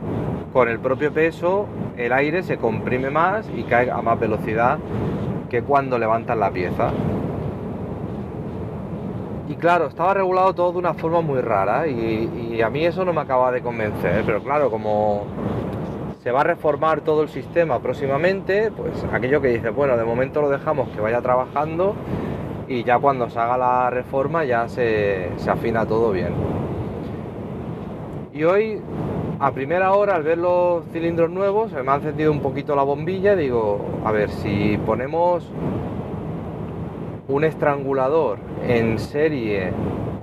con 0.53 0.69
el 0.69 0.79
propio 0.79 1.11
peso 1.11 1.67
el 1.97 2.13
aire 2.13 2.43
se 2.43 2.57
comprime 2.57 3.09
más 3.09 3.49
y 3.55 3.63
cae 3.63 3.89
a 3.89 4.01
más 4.01 4.19
velocidad 4.19 4.77
que 5.49 5.63
cuando 5.63 5.97
levantas 5.97 6.37
la 6.37 6.51
pieza. 6.51 6.91
Y 9.49 9.55
claro, 9.55 9.87
estaba 9.87 10.13
regulado 10.13 10.53
todo 10.53 10.73
de 10.73 10.77
una 10.77 10.93
forma 10.93 11.21
muy 11.21 11.41
rara 11.41 11.87
y, 11.87 12.61
a 12.61 12.69
mí 12.69 12.85
eso 12.85 13.03
no 13.03 13.13
me 13.13 13.21
acaba 13.21 13.51
de 13.51 13.61
convencer, 13.61 14.21
pero 14.23 14.43
claro, 14.43 14.69
como 14.69 15.23
se 16.21 16.31
va 16.31 16.41
a 16.41 16.43
reformar 16.43 17.01
todo 17.01 17.23
el 17.23 17.29
sistema 17.29 17.79
próximamente, 17.79 18.69
pues 18.69 19.03
aquello 19.11 19.41
que 19.41 19.47
dice, 19.47 19.71
bueno, 19.71 19.97
de 19.97 20.03
momento 20.03 20.41
lo 20.41 20.49
dejamos 20.49 20.89
que 20.89 21.01
vaya 21.01 21.19
trabajando 21.21 21.95
y 22.67 22.83
ya 22.83 22.99
cuando 22.99 23.27
se 23.27 23.39
haga 23.39 23.57
la 23.57 23.89
reforma 23.89 24.43
ya 24.43 24.69
se, 24.69 25.31
se 25.37 25.49
afina 25.49 25.83
todo 25.83 26.11
bien. 26.11 26.33
Y 28.31 28.43
hoy 28.43 28.79
a 29.39 29.51
primera 29.51 29.93
hora, 29.93 30.15
al 30.15 30.23
ver 30.23 30.37
los 30.37 30.83
cilindros 30.91 31.31
nuevos, 31.31 31.71
me 31.71 31.89
ha 31.89 31.95
encendido 31.95 32.31
un 32.31 32.41
poquito 32.41 32.75
la 32.75 32.83
bombilla. 32.83 33.35
Digo, 33.35 33.79
a 34.03 34.11
ver, 34.11 34.29
si 34.29 34.77
ponemos 34.85 35.49
un 37.29 37.43
estrangulador 37.43 38.39
en 38.67 38.97
serie 38.97 39.71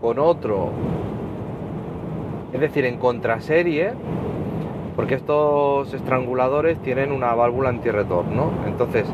con 0.00 0.18
otro, 0.18 0.70
es 2.52 2.60
decir, 2.60 2.84
en 2.84 2.98
contraserie, 2.98 3.92
porque 4.96 5.14
estos 5.14 5.94
estranguladores 5.94 6.82
tienen 6.82 7.12
una 7.12 7.32
válvula 7.34 7.68
antirretorno. 7.68 8.50
Entonces, 8.66 9.06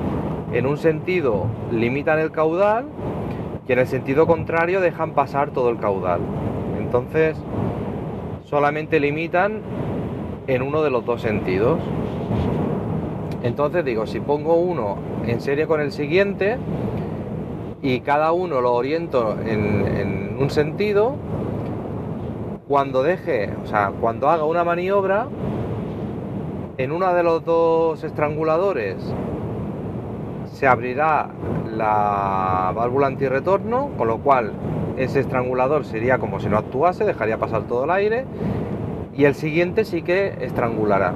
en 0.53 0.67
un 0.67 0.79
sentido 0.79 1.47
limitan 1.71 2.19
el 2.19 2.31
caudal 2.31 2.87
y 3.69 3.73
en 3.73 3.79
el 3.79 3.87
sentido 3.87 4.27
contrario 4.27 4.81
dejan 4.81 5.13
pasar 5.13 5.51
todo 5.51 5.69
el 5.69 5.77
caudal. 5.77 6.21
Entonces, 6.79 7.37
solamente 8.45 9.01
limitan 9.01 9.61
en 10.47 10.63
uno 10.63 10.83
de 10.83 10.91
los 10.91 11.05
dos 11.05 11.21
sentidos. 11.21 11.79
Entonces 13.43 13.85
digo, 13.85 14.07
si 14.07 14.21
pongo 14.21 14.55
uno 14.55 14.97
en 15.27 15.41
serie 15.41 15.67
con 15.67 15.81
el 15.81 15.93
siguiente 15.93 16.57
y 17.83 18.01
cada 18.01 18.33
uno 18.33 18.61
lo 18.61 18.73
oriento 18.75 19.37
en, 19.45 20.37
un 20.39 20.51
sentido, 20.51 21.17
cuando 22.67 23.03
deje, 23.03 23.51
o 23.63 23.67
sea, 23.67 23.93
cuando 24.01 24.29
haga 24.29 24.45
una 24.45 24.65
maniobra, 24.65 25.27
en 26.79 26.91
uno 26.91 27.13
de 27.13 27.23
los 27.23 27.45
dos 27.45 28.03
estranguladores 28.03 28.97
se 30.47 30.67
abrirá 30.67 31.29
la 31.71 32.73
válvula 32.75 33.09
antirretorno, 33.09 33.91
con 33.97 34.09
lo 34.09 34.19
cual 34.19 34.53
ese 34.97 35.21
estrangulador 35.21 35.85
sería 35.85 36.19
como 36.19 36.41
si 36.41 36.49
no 36.49 36.59
actuase, 36.59 37.05
dejaría 37.05 37.39
pasar 37.39 37.63
todo 37.65 37.85
el 37.85 37.91
aire 37.91 38.25
y 39.15 39.25
el 39.25 39.35
siguiente 39.35 39.85
sí 39.85 40.03
que 40.03 40.39
estrangulará. 40.41 41.15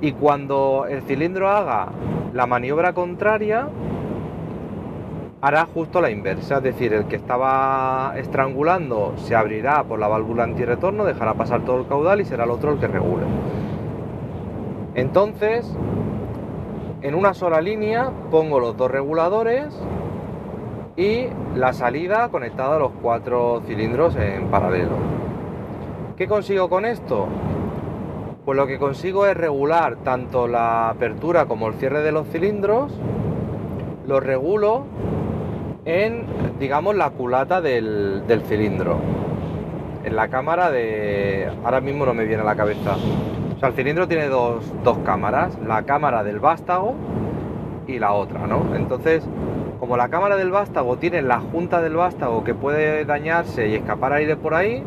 Y 0.00 0.12
cuando 0.12 0.86
el 0.88 1.02
cilindro 1.02 1.48
haga 1.48 1.88
la 2.32 2.46
maniobra 2.46 2.92
contraria, 2.92 3.68
hará 5.40 5.66
justo 5.66 6.00
la 6.00 6.10
inversa, 6.10 6.56
es 6.56 6.62
decir, 6.62 6.92
el 6.92 7.06
que 7.06 7.16
estaba 7.16 8.14
estrangulando 8.16 9.14
se 9.18 9.36
abrirá 9.36 9.84
por 9.84 9.98
la 9.98 10.08
válvula 10.08 10.44
antirretorno, 10.44 11.04
dejará 11.04 11.34
pasar 11.34 11.64
todo 11.64 11.80
el 11.80 11.86
caudal 11.86 12.20
y 12.20 12.24
será 12.24 12.44
el 12.44 12.50
otro 12.50 12.72
el 12.72 12.78
que 12.78 12.88
regule. 12.88 13.24
Entonces, 14.94 15.72
en 17.02 17.14
una 17.14 17.34
sola 17.34 17.60
línea 17.60 18.10
pongo 18.30 18.58
los 18.58 18.76
dos 18.76 18.90
reguladores 18.90 19.80
y 20.96 21.28
la 21.54 21.72
salida 21.72 22.28
conectada 22.30 22.76
a 22.76 22.78
los 22.80 22.90
cuatro 23.00 23.62
cilindros 23.66 24.16
en 24.16 24.48
paralelo. 24.48 24.96
¿Qué 26.16 26.26
consigo 26.26 26.68
con 26.68 26.84
esto? 26.84 27.28
Pues 28.44 28.56
lo 28.56 28.66
que 28.66 28.78
consigo 28.78 29.26
es 29.26 29.36
regular 29.36 29.98
tanto 30.02 30.48
la 30.48 30.88
apertura 30.88 31.46
como 31.46 31.68
el 31.68 31.74
cierre 31.74 32.02
de 32.02 32.10
los 32.10 32.26
cilindros, 32.26 32.92
lo 34.08 34.18
regulo 34.18 34.86
en, 35.88 36.26
digamos, 36.60 36.94
la 36.94 37.10
culata 37.10 37.62
del, 37.62 38.22
cilindro, 38.46 38.98
en 40.04 40.14
la 40.14 40.28
cámara 40.28 40.70
de... 40.70 41.50
ahora 41.64 41.80
mismo 41.80 42.04
no 42.04 42.12
me 42.12 42.26
viene 42.26 42.42
a 42.42 42.44
la 42.44 42.56
cabeza. 42.56 42.96
O 43.56 43.58
sea, 43.58 43.70
el 43.70 43.74
cilindro 43.74 44.06
tiene 44.06 44.28
dos, 44.28 44.62
dos 44.84 44.98
cámaras, 44.98 45.58
la 45.66 45.84
cámara 45.84 46.22
del 46.24 46.40
vástago 46.40 46.94
y 47.86 47.98
la 47.98 48.12
otra, 48.12 48.46
¿no? 48.46 48.76
Entonces, 48.76 49.26
como 49.80 49.96
la 49.96 50.10
cámara 50.10 50.36
del 50.36 50.50
vástago 50.50 50.98
tiene 50.98 51.22
la 51.22 51.40
junta 51.40 51.80
del 51.80 51.96
vástago 51.96 52.44
que 52.44 52.54
puede 52.54 53.06
dañarse 53.06 53.68
y 53.68 53.74
escapar 53.74 54.12
aire 54.12 54.36
por 54.36 54.54
ahí, 54.54 54.84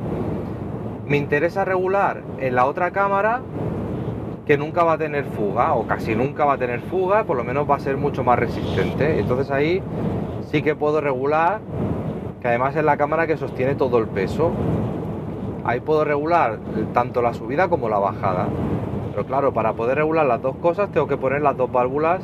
me 1.08 1.18
interesa 1.18 1.66
regular 1.66 2.22
en 2.40 2.54
la 2.54 2.68
otra 2.68 2.92
cámara 2.92 3.42
nunca 4.58 4.84
va 4.84 4.94
a 4.94 4.98
tener 4.98 5.26
fuga 5.26 5.74
o 5.74 5.86
casi 5.88 6.16
nunca 6.16 6.46
va 6.46 6.54
a 6.54 6.58
tener 6.58 6.82
fuga, 6.82 7.24
por 7.24 7.38
lo 7.38 7.44
menos 7.44 7.70
va 7.70 7.76
a 7.76 7.80
ser 7.80 7.98
mucho 7.98 8.24
más 8.24 8.40
resistente. 8.40 9.20
Entonces 9.20 9.52
ahí 9.52 9.82
sí 10.52 10.62
que 10.62 10.76
puedo 10.76 11.02
regular, 11.02 11.60
que 12.42 12.48
además 12.48 12.76
es 12.76 12.84
la 12.84 12.98
cámara 12.98 13.28
que 13.28 13.38
sostiene 13.38 13.76
todo 13.76 13.98
el 13.98 14.08
peso. 14.08 14.52
Ahí 15.64 15.80
puedo 15.80 16.04
regular 16.04 16.60
tanto 16.94 17.22
la 17.22 17.34
subida 17.34 17.70
como 17.70 17.88
la 17.88 18.00
bajada. 18.00 18.48
Pero 19.12 19.26
claro, 19.26 19.54
para 19.54 19.74
poder 19.74 19.98
regular 19.98 20.26
las 20.26 20.42
dos 20.42 20.56
cosas 20.58 20.90
tengo 20.92 21.08
que 21.08 21.18
poner 21.18 21.42
las 21.42 21.56
dos 21.56 21.72
válvulas 21.72 22.22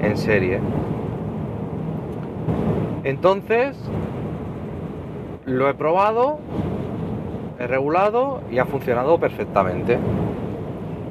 en 0.00 0.16
serie. 0.16 0.60
Entonces, 3.04 3.76
lo 5.44 5.68
he 5.68 5.74
probado, 5.74 6.38
he 7.58 7.66
regulado 7.66 8.40
y 8.50 8.58
ha 8.58 8.64
funcionado 8.64 9.18
perfectamente. 9.18 9.98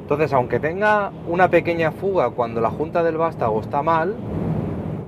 Entonces, 0.04 0.34
aunque 0.34 0.60
tenga 0.60 1.12
una 1.28 1.48
pequeña 1.48 1.92
fuga 1.92 2.30
cuando 2.30 2.60
la 2.62 2.70
junta 2.70 3.04
del 3.04 3.18
vástago 3.18 3.62
está 3.62 3.82
mal, 3.82 4.16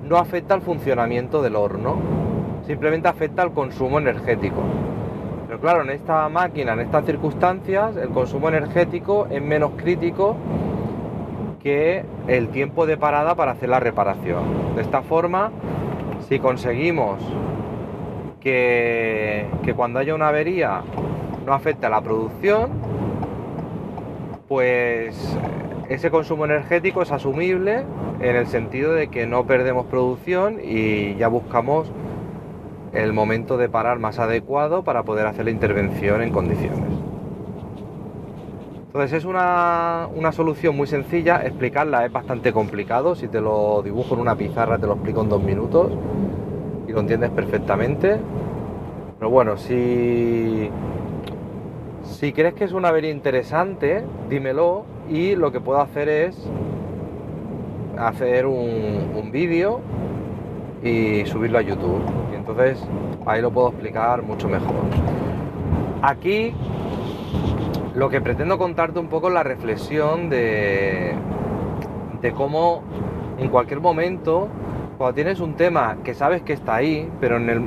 no 0.07 0.17
afecta 0.17 0.53
al 0.53 0.61
funcionamiento 0.61 1.41
del 1.41 1.57
horno, 1.57 1.97
simplemente 2.65 3.09
afecta 3.09 3.41
al 3.41 3.51
consumo 3.51 3.99
energético. 3.99 4.61
Pero 5.47 5.59
claro, 5.59 5.83
en 5.83 5.89
esta 5.89 6.27
máquina, 6.29 6.73
en 6.73 6.79
estas 6.79 7.05
circunstancias, 7.05 7.97
el 7.97 8.09
consumo 8.09 8.47
energético 8.47 9.27
es 9.29 9.41
menos 9.41 9.71
crítico 9.75 10.37
que 11.61 12.05
el 12.27 12.47
tiempo 12.47 12.85
de 12.85 12.95
parada 12.95 13.35
para 13.35 13.51
hacer 13.51 13.67
la 13.67 13.81
reparación. 13.81 14.75
De 14.75 14.81
esta 14.81 15.01
forma, 15.01 15.51
si 16.29 16.39
conseguimos 16.39 17.19
que, 18.39 19.47
cuando 19.75 19.99
haya 19.99 20.15
una 20.15 20.29
avería 20.29 20.81
no 21.45 21.53
afecte 21.53 21.87
a 21.87 21.89
la 21.89 22.01
producción, 22.01 22.94
pues 24.55 25.37
ese 25.89 26.09
consumo 26.09 26.45
energético 26.45 27.01
es 27.01 27.11
asumible 27.11 27.83
en 28.21 28.37
el 28.37 28.47
sentido 28.47 28.93
de 28.93 29.09
que 29.09 29.27
no 29.27 29.45
perdemos 29.45 29.85
producción 29.87 30.61
y 30.63 31.15
ya 31.15 31.27
buscamos 31.27 31.91
el 32.93 33.11
momento 33.11 33.57
de 33.57 33.67
parar 33.67 33.99
más 33.99 34.17
adecuado 34.17 34.85
para 34.85 35.03
poder 35.03 35.27
hacer 35.27 35.43
la 35.43 35.51
intervención 35.51 36.21
en 36.21 36.31
condiciones. 36.31 36.89
Entonces 38.85 39.11
es 39.11 39.25
una, 39.25 40.07
una, 40.15 40.31
solución 40.31 40.77
muy 40.77 40.87
sencilla, 40.87 41.45
explicarla 41.45 42.05
es 42.05 42.13
bastante 42.13 42.53
complicado, 42.53 43.13
si 43.13 43.27
te 43.27 43.41
lo 43.41 43.81
dibujo 43.83 44.13
en 44.13 44.21
una 44.21 44.37
pizarra 44.37 44.77
te 44.77 44.87
lo 44.87 44.93
explico 44.93 45.21
en 45.21 45.27
dos 45.27 45.43
minutos 45.43 45.91
y 46.87 46.93
lo 46.93 47.01
entiendes 47.01 47.31
perfectamente. 47.31 48.19
Pero 49.19 49.29
bueno, 49.29 49.57
si, 49.57 50.69
si 52.05 52.31
crees 52.31 52.53
que 52.53 52.63
es 52.63 52.71
una 52.71 52.89
avería 52.89 53.11
interesante, 53.11 54.03
dímelo 54.29 54.85
y 55.09 55.35
lo 55.35 55.51
que 55.51 55.59
puedo 55.59 55.81
hacer 55.81 56.09
es 56.09 56.49
hacer 57.97 58.45
un, 58.45 59.11
un 59.15 59.31
vídeo 59.31 59.81
y 60.83 61.25
subirlo 61.25 61.57
a 61.57 61.61
YouTube. 61.61 62.01
Y 62.31 62.35
entonces 62.35 62.81
ahí 63.25 63.41
lo 63.41 63.51
puedo 63.51 63.69
explicar 63.69 64.21
mucho 64.21 64.47
mejor. 64.47 64.75
Aquí 66.01 66.53
lo 67.95 68.09
que 68.09 68.21
pretendo 68.21 68.57
contarte 68.57 68.99
un 68.99 69.07
poco 69.07 69.29
es 69.29 69.33
la 69.33 69.43
reflexión 69.43 70.29
de, 70.29 71.15
de 72.21 72.31
cómo 72.33 72.83
en 73.37 73.49
cualquier 73.49 73.79
momento, 73.79 74.47
cuando 74.97 75.13
tienes 75.13 75.39
un 75.39 75.55
tema 75.55 75.97
que 76.03 76.13
sabes 76.13 76.41
que 76.41 76.53
está 76.53 76.75
ahí, 76.75 77.09
pero 77.19 77.37
en 77.37 77.49
el, 77.49 77.57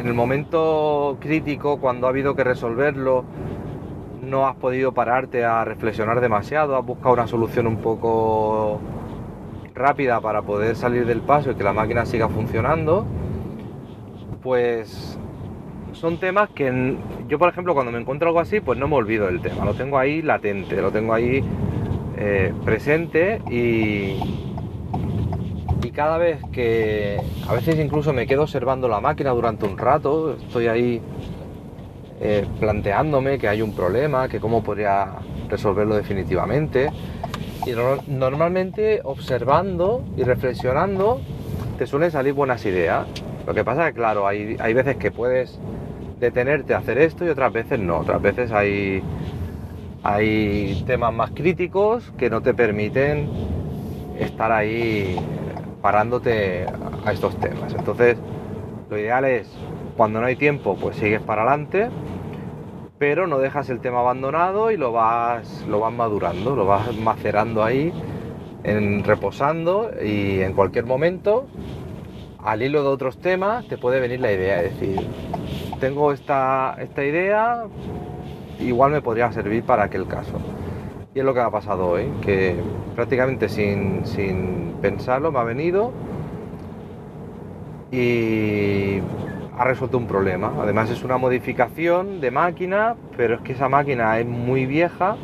en 0.00 0.06
el 0.06 0.14
momento 0.14 1.16
crítico, 1.20 1.78
cuando 1.78 2.06
ha 2.06 2.10
habido 2.10 2.36
que 2.36 2.44
resolverlo, 2.44 3.24
no 4.22 4.46
has 4.46 4.56
podido 4.56 4.92
pararte 4.92 5.44
a 5.44 5.64
reflexionar 5.64 6.20
demasiado, 6.20 6.76
has 6.76 6.84
buscado 6.84 7.14
una 7.14 7.26
solución 7.26 7.66
un 7.66 7.78
poco 7.78 8.80
rápida 9.74 10.20
para 10.20 10.42
poder 10.42 10.76
salir 10.76 11.06
del 11.06 11.20
paso 11.20 11.50
y 11.52 11.54
que 11.54 11.64
la 11.64 11.72
máquina 11.72 12.04
siga 12.04 12.28
funcionando, 12.28 13.06
pues 14.42 15.18
son 15.92 16.18
temas 16.18 16.50
que 16.50 16.96
yo, 17.28 17.38
por 17.38 17.48
ejemplo, 17.48 17.74
cuando 17.74 17.90
me 17.90 17.98
encuentro 17.98 18.28
algo 18.28 18.40
así, 18.40 18.60
pues 18.60 18.78
no 18.78 18.88
me 18.88 18.96
olvido 18.96 19.26
del 19.26 19.40
tema, 19.40 19.64
lo 19.64 19.74
tengo 19.74 19.98
ahí 19.98 20.22
latente, 20.22 20.80
lo 20.80 20.90
tengo 20.90 21.14
ahí 21.14 21.42
eh, 22.16 22.52
presente 22.64 23.40
y, 23.50 23.54
y 23.54 24.47
cada 25.98 26.16
vez 26.16 26.38
que, 26.52 27.20
a 27.48 27.54
veces 27.54 27.76
incluso 27.76 28.12
me 28.12 28.28
quedo 28.28 28.42
observando 28.42 28.86
la 28.86 29.00
máquina 29.00 29.30
durante 29.30 29.66
un 29.66 29.76
rato, 29.76 30.34
estoy 30.34 30.68
ahí 30.68 31.02
eh, 32.20 32.46
planteándome 32.60 33.36
que 33.36 33.48
hay 33.48 33.62
un 33.62 33.74
problema, 33.74 34.28
que 34.28 34.38
cómo 34.38 34.62
podría 34.62 35.08
resolverlo 35.48 35.96
definitivamente. 35.96 36.92
Y 37.66 37.72
normalmente 38.06 39.00
observando 39.02 40.04
y 40.16 40.22
reflexionando 40.22 41.20
te 41.78 41.86
suelen 41.88 42.12
salir 42.12 42.32
buenas 42.32 42.64
ideas. 42.64 43.08
Lo 43.44 43.52
que 43.52 43.64
pasa 43.64 43.88
es 43.88 43.94
que, 43.94 43.98
claro, 43.98 44.24
hay, 44.28 44.56
hay 44.60 44.74
veces 44.74 44.98
que 44.98 45.10
puedes 45.10 45.58
detenerte 46.20 46.74
a 46.74 46.78
hacer 46.78 46.98
esto 46.98 47.26
y 47.26 47.28
otras 47.28 47.52
veces 47.52 47.80
no. 47.80 47.98
Otras 47.98 48.22
veces 48.22 48.52
hay, 48.52 49.02
hay 50.04 50.80
temas 50.86 51.12
más 51.12 51.32
críticos 51.32 52.12
que 52.16 52.30
no 52.30 52.40
te 52.40 52.54
permiten 52.54 53.28
estar 54.20 54.52
ahí 54.52 55.18
parándote 55.82 56.66
a 57.04 57.12
estos 57.12 57.36
temas. 57.38 57.74
Entonces, 57.74 58.16
lo 58.90 58.98
ideal 58.98 59.24
es, 59.24 59.48
cuando 59.96 60.20
no 60.20 60.26
hay 60.26 60.36
tiempo, 60.36 60.76
pues 60.80 60.96
sigues 60.96 61.20
para 61.20 61.42
adelante, 61.42 61.90
pero 62.98 63.26
no 63.26 63.38
dejas 63.38 63.70
el 63.70 63.80
tema 63.80 64.00
abandonado 64.00 64.70
y 64.70 64.76
lo 64.76 64.92
vas, 64.92 65.64
lo 65.68 65.80
vas 65.80 65.92
madurando, 65.92 66.56
lo 66.56 66.66
vas 66.66 66.94
macerando 66.96 67.62
ahí, 67.62 67.92
en, 68.64 69.04
reposando 69.04 69.90
y 70.02 70.40
en 70.40 70.52
cualquier 70.52 70.84
momento, 70.84 71.46
al 72.42 72.62
hilo 72.62 72.82
de 72.82 72.88
otros 72.88 73.18
temas, 73.18 73.66
te 73.68 73.78
puede 73.78 74.00
venir 74.00 74.20
la 74.20 74.32
idea, 74.32 74.62
es 74.62 74.78
decir, 74.78 75.06
tengo 75.80 76.12
esta, 76.12 76.76
esta 76.80 77.04
idea, 77.04 77.64
igual 78.58 78.92
me 78.92 79.00
podría 79.00 79.30
servir 79.32 79.62
para 79.62 79.84
aquel 79.84 80.06
caso. 80.06 80.38
Es 81.18 81.24
lo 81.24 81.34
que 81.34 81.40
ha 81.40 81.50
pasado 81.50 81.88
hoy, 81.88 82.08
que 82.22 82.54
prácticamente 82.94 83.48
sin, 83.48 84.06
sin 84.06 84.74
pensarlo 84.80 85.32
me 85.32 85.40
ha 85.40 85.42
venido 85.42 85.90
y 87.90 89.00
ha 89.58 89.64
resuelto 89.64 89.98
un 89.98 90.06
problema. 90.06 90.52
Además 90.62 90.90
es 90.90 91.02
una 91.02 91.18
modificación 91.18 92.20
de 92.20 92.30
máquina, 92.30 92.94
pero 93.16 93.34
es 93.34 93.40
que 93.40 93.54
esa 93.54 93.68
máquina 93.68 94.16
es 94.20 94.26
muy 94.26 94.66
vieja, 94.66 95.16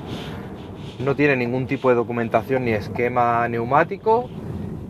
no 0.98 1.14
tiene 1.14 1.37
ningún 1.37 1.68
tipo 1.68 1.90
de 1.90 1.94
documentación 1.94 2.64
ni 2.64 2.72
esquema 2.72 3.46
neumático 3.46 4.28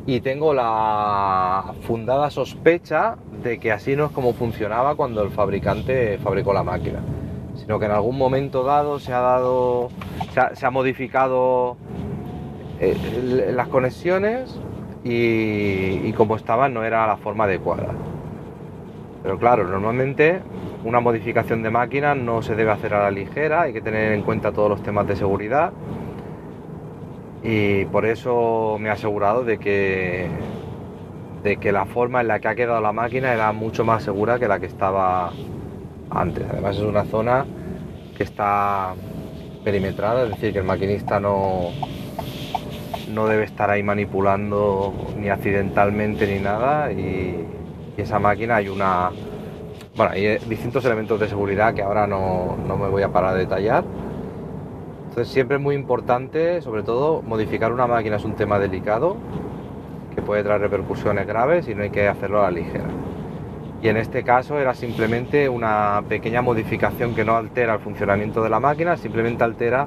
y 0.06 0.20
tengo 0.20 0.54
la 0.54 1.74
fundada 1.82 2.30
sospecha 2.30 3.16
de 3.42 3.58
que 3.58 3.72
así 3.72 3.94
no 3.94 4.06
es 4.06 4.12
como 4.12 4.32
funcionaba 4.32 4.94
cuando 4.94 5.22
el 5.22 5.28
fabricante 5.28 6.18
fabricó 6.24 6.54
la 6.54 6.62
máquina, 6.62 7.00
sino 7.64 7.78
que 7.78 7.86
en 7.86 7.92
algún 7.92 8.18
momento 8.18 8.62
dado 8.62 8.98
se 8.98 9.12
ha 9.12 9.20
dado, 9.20 9.88
se 10.52 10.66
ha, 10.66 10.70
modificado 10.70 11.78
eh, 12.78 13.52
las 13.54 13.68
conexiones 13.68 14.60
y, 15.02 16.12
como 16.12 16.36
estaban 16.36 16.74
no 16.74 16.84
era 16.84 17.06
la 17.06 17.16
forma 17.16 17.44
adecuada. 17.44 17.86
Pero 19.22 19.38
claro, 19.38 19.64
normalmente 19.64 20.42
una 20.84 21.00
modificación 21.00 21.62
de 21.62 21.70
máquina 21.70 22.14
no 22.14 22.42
se 22.42 22.54
debe 22.54 22.70
hacer 22.70 22.92
a 22.92 23.04
la 23.04 23.10
ligera, 23.10 23.62
hay 23.62 23.72
que 23.72 23.80
tener 23.80 24.12
en 24.12 24.22
cuenta 24.22 24.52
todos 24.52 24.68
los 24.68 24.82
temas 24.82 25.06
de 25.06 25.16
seguridad 25.16 25.72
y 27.42 27.86
por 27.86 28.04
eso 28.04 28.76
me 28.78 28.90
he 28.90 28.92
asegurado 28.92 29.44
de 29.44 29.56
que, 29.56 30.28
de 31.42 31.56
que 31.56 31.72
la 31.72 31.86
forma 31.86 32.20
en 32.20 32.28
la 32.28 32.40
que 32.40 32.48
ha 32.48 32.54
quedado 32.54 32.82
la 32.82 32.92
máquina 32.92 33.32
era 33.32 33.52
mucho 33.52 33.86
más 33.86 34.02
segura 34.02 34.38
que 34.38 34.48
la 34.48 34.60
que 34.60 34.66
estaba 34.66 35.32
antes. 36.14 36.46
Además 36.50 36.76
es 36.76 36.82
una 36.82 37.04
zona 37.04 37.44
que 38.16 38.22
está 38.22 38.94
perimetrada, 39.64 40.24
es 40.24 40.30
decir, 40.30 40.52
que 40.52 40.58
el 40.58 40.64
maquinista 40.64 41.20
no, 41.20 41.70
no 43.12 43.26
debe 43.26 43.44
estar 43.44 43.70
ahí 43.70 43.82
manipulando 43.82 44.92
ni 45.18 45.28
accidentalmente 45.28 46.26
ni 46.26 46.40
nada 46.40 46.92
y, 46.92 47.48
esa 47.96 48.18
máquina 48.18 48.56
hay 48.56 48.68
una... 48.68 49.10
Bueno, 49.94 50.10
hay 50.12 50.38
distintos 50.48 50.84
elementos 50.84 51.20
de 51.20 51.28
seguridad 51.28 51.74
que 51.74 51.82
ahora 51.82 52.08
no, 52.08 52.56
no 52.66 52.76
me 52.76 52.88
voy 52.88 53.04
a 53.04 53.12
parar 53.12 53.34
a 53.34 53.38
detallar 53.38 53.84
entonces 55.14 55.32
siempre 55.32 55.58
es 55.58 55.62
muy 55.62 55.76
importante, 55.76 56.60
sobre 56.60 56.82
todo, 56.82 57.22
modificar 57.22 57.72
una 57.72 57.86
máquina 57.86 58.16
es 58.16 58.24
un 58.24 58.34
tema 58.34 58.58
delicado 58.58 59.16
que 60.12 60.22
puede 60.22 60.42
traer 60.42 60.60
repercusiones 60.60 61.24
graves 61.24 61.68
y 61.68 61.74
no 61.76 61.84
hay 61.84 61.90
que 61.90 62.08
hacerlo 62.08 62.40
a 62.40 62.46
la 62.46 62.50
ligera. 62.50 62.86
Y 63.84 63.88
en 63.90 63.98
este 63.98 64.24
caso 64.24 64.58
era 64.58 64.72
simplemente 64.72 65.46
una 65.46 66.02
pequeña 66.08 66.40
modificación 66.40 67.14
que 67.14 67.22
no 67.22 67.36
altera 67.36 67.74
el 67.74 67.80
funcionamiento 67.80 68.42
de 68.42 68.48
la 68.48 68.58
máquina, 68.58 68.96
simplemente 68.96 69.44
altera 69.44 69.86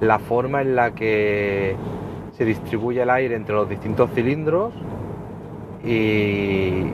la 0.00 0.18
forma 0.18 0.60
en 0.60 0.74
la 0.74 0.90
que 0.90 1.76
se 2.32 2.44
distribuye 2.44 3.00
el 3.00 3.10
aire 3.10 3.36
entre 3.36 3.54
los 3.54 3.68
distintos 3.68 4.10
cilindros 4.10 4.72
y 5.84 6.86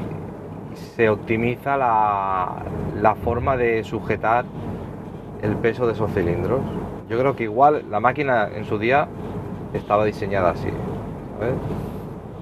se 0.94 1.08
optimiza 1.08 1.78
la, 1.78 2.56
la 3.00 3.14
forma 3.14 3.56
de 3.56 3.82
sujetar 3.82 4.44
el 5.40 5.56
peso 5.56 5.86
de 5.86 5.94
esos 5.94 6.12
cilindros. 6.12 6.60
Yo 7.08 7.18
creo 7.18 7.34
que 7.34 7.44
igual 7.44 7.86
la 7.90 8.00
máquina 8.00 8.50
en 8.54 8.66
su 8.66 8.78
día 8.78 9.08
estaba 9.72 10.04
diseñada 10.04 10.50
así. 10.50 10.68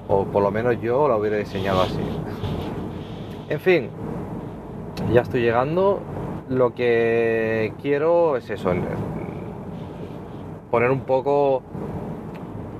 O 0.09 0.25
por 0.25 0.43
lo 0.43 0.51
menos 0.51 0.81
yo 0.81 1.07
la 1.07 1.15
hubiera 1.15 1.37
diseñado 1.37 1.83
así. 1.83 2.01
En 3.49 3.59
fin, 3.59 3.89
ya 5.11 5.21
estoy 5.21 5.41
llegando. 5.41 6.01
Lo 6.49 6.73
que 6.73 7.73
quiero 7.81 8.37
es 8.37 8.49
eso, 8.49 8.71
poner 10.69 10.91
un 10.91 11.01
poco, 11.01 11.61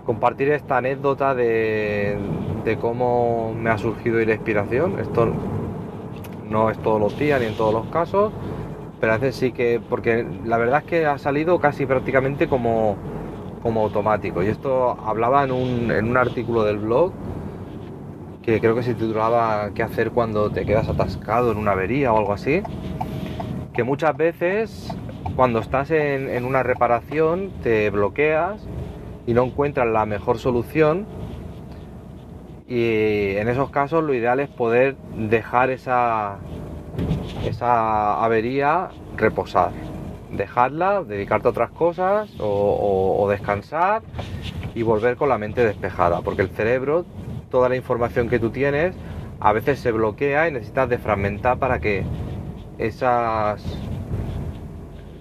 compartir 0.06 0.50
esta 0.50 0.78
anécdota 0.78 1.34
de, 1.36 2.18
cómo 2.82 3.54
me 3.54 3.70
ha 3.70 3.78
surgido 3.78 4.20
la 4.20 4.34
inspiración. 4.34 5.00
Esto 5.00 5.32
no 6.50 6.70
es 6.70 6.78
todos 6.80 7.00
los 7.00 7.18
días 7.18 7.40
ni 7.42 7.48
en 7.48 7.56
todos 7.56 7.74
los 7.74 7.88
casos, 7.88 8.32
pero 9.00 9.14
a 9.14 9.18
veces 9.18 9.36
sí 9.36 9.52
que, 9.52 9.82
porque 9.90 10.26
la 10.46 10.58
verdad 10.58 10.80
es 10.80 10.86
que 10.86 11.06
ha 11.06 11.18
salido 11.18 11.60
casi 11.60 11.86
prácticamente 11.86 12.48
como, 12.48 12.96
como 13.62 13.82
automático. 13.82 14.44
Y 14.44 14.48
esto 14.48 14.98
hablaba 15.06 15.44
en 15.44 15.52
un, 15.52 15.92
en 15.92 16.10
un 16.10 16.18
artículo 16.18 16.64
del 16.64 16.78
blog 16.78 17.12
que 18.44 18.60
creo 18.60 18.76
que 18.76 18.84
se 18.84 18.94
titulaba 18.94 19.72
¿Qué 19.74 19.84
hacer 19.84 20.12
cuando 20.12 20.50
te 20.52 20.66
quedas 20.66 20.90
atascado 20.90 21.52
en 21.52 21.58
una 21.58 21.72
avería 21.72 22.14
o 22.14 22.18
algo 22.18 22.34
así? 22.34 22.62
Que 23.74 23.84
muchas 23.84 24.16
veces 24.16 24.96
cuando 25.36 25.60
estás 25.60 25.90
en, 25.92 26.30
en 26.30 26.46
una 26.46 26.62
reparación 26.62 27.52
te 27.64 27.90
bloqueas 27.90 28.68
y 29.26 29.34
no 29.34 29.44
encuentras 29.44 29.88
la 29.88 30.06
mejor 30.06 30.38
solución 30.38 31.08
y 32.68 33.36
en 33.38 33.48
esos 33.50 33.70
casos 33.70 34.04
lo 34.04 34.14
ideal 34.14 34.40
es 34.40 34.50
poder 34.50 34.96
dejar 35.16 35.70
esa, 35.70 36.38
esa 37.46 38.24
avería 38.24 38.90
reposar, 39.16 39.72
dejarla, 40.32 41.04
dedicarte 41.04 41.48
a 41.48 41.52
otras 41.52 41.72
cosas 41.72 42.30
o, 42.40 43.18
o 43.20 43.30
descansar 43.30 44.02
y 44.76 44.82
volver 44.82 45.18
con 45.18 45.30
la 45.30 45.38
mente 45.38 45.64
despejada, 45.64 46.22
porque 46.22 46.42
el 46.42 46.50
cerebro, 46.50 47.06
toda 47.54 47.70
la 47.70 47.76
información 47.76 48.30
que 48.30 48.40
tú 48.40 48.50
tienes, 48.50 48.96
a 49.40 49.54
veces 49.54 49.78
se 49.78 49.92
bloquea 49.92 50.48
y 50.48 50.52
necesitas 50.52 50.90
desfragmentar 50.90 51.60
para 51.60 51.78
que 51.78 52.04
esas, 52.80 53.64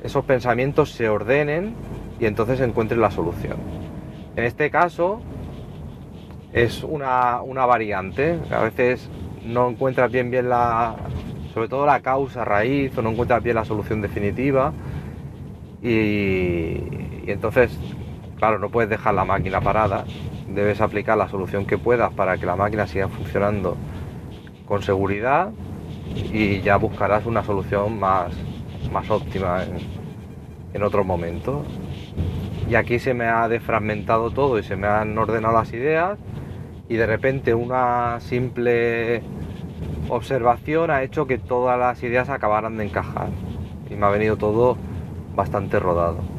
esos 0.02 0.24
pensamientos 0.24 0.92
se 0.92 1.10
ordenen 1.10 1.74
y 2.18 2.24
entonces 2.24 2.58
encuentres 2.60 2.98
la 2.98 3.10
solución. 3.10 3.58
En 4.34 4.44
este 4.44 4.70
caso 4.70 5.20
es 6.54 6.82
una, 6.82 7.42
una 7.42 7.66
variante, 7.66 8.38
a 8.50 8.62
veces 8.62 9.10
no 9.44 9.68
encuentras 9.68 10.10
bien 10.10 10.30
bien 10.30 10.48
la, 10.48 10.96
sobre 11.52 11.68
todo 11.68 11.84
la 11.84 12.00
causa 12.00 12.46
raíz 12.46 12.96
o 12.96 13.02
no 13.02 13.10
encuentras 13.10 13.42
bien 13.42 13.56
la 13.56 13.66
solución 13.66 14.00
definitiva 14.00 14.72
y, 15.82 16.78
entonces, 17.26 17.78
claro, 18.38 18.58
no 18.58 18.70
puedes 18.70 18.88
dejar 18.88 19.12
la 19.12 19.26
máquina 19.26 19.60
parada, 19.60 20.06
debes 20.54 20.80
aplicar 20.80 21.18
la 21.18 21.28
solución 21.28 21.66
que 21.66 21.78
puedas 21.78 22.12
para 22.12 22.38
que 22.38 22.46
la 22.46 22.56
máquina 22.56 22.86
siga 22.86 23.08
funcionando 23.08 23.76
con 24.66 24.82
seguridad 24.82 25.50
y 26.32 26.60
ya 26.60 26.76
buscarás 26.76 27.26
una 27.26 27.42
solución 27.42 27.98
más, 27.98 28.32
más 28.92 29.10
óptima 29.10 29.64
en, 29.64 29.78
en 30.74 30.82
otro 30.82 31.04
momento. 31.04 31.64
Y 32.68 32.74
aquí 32.74 32.98
se 32.98 33.14
me 33.14 33.26
ha 33.26 33.48
desfragmentado 33.48 34.30
todo 34.30 34.58
y 34.58 34.62
se 34.62 34.76
me 34.76 34.86
han 34.86 35.16
ordenado 35.18 35.54
las 35.54 35.72
ideas 35.72 36.18
y 36.88 36.96
de 36.96 37.06
repente 37.06 37.54
una 37.54 38.20
simple 38.20 39.22
observación 40.08 40.90
ha 40.90 41.02
hecho 41.02 41.26
que 41.26 41.38
todas 41.38 41.78
las 41.78 42.02
ideas 42.02 42.28
acabaran 42.28 42.76
de 42.76 42.84
encajar 42.84 43.28
y 43.90 43.94
me 43.94 44.06
ha 44.06 44.10
venido 44.10 44.36
todo 44.36 44.76
bastante 45.34 45.78
rodado. 45.78 46.31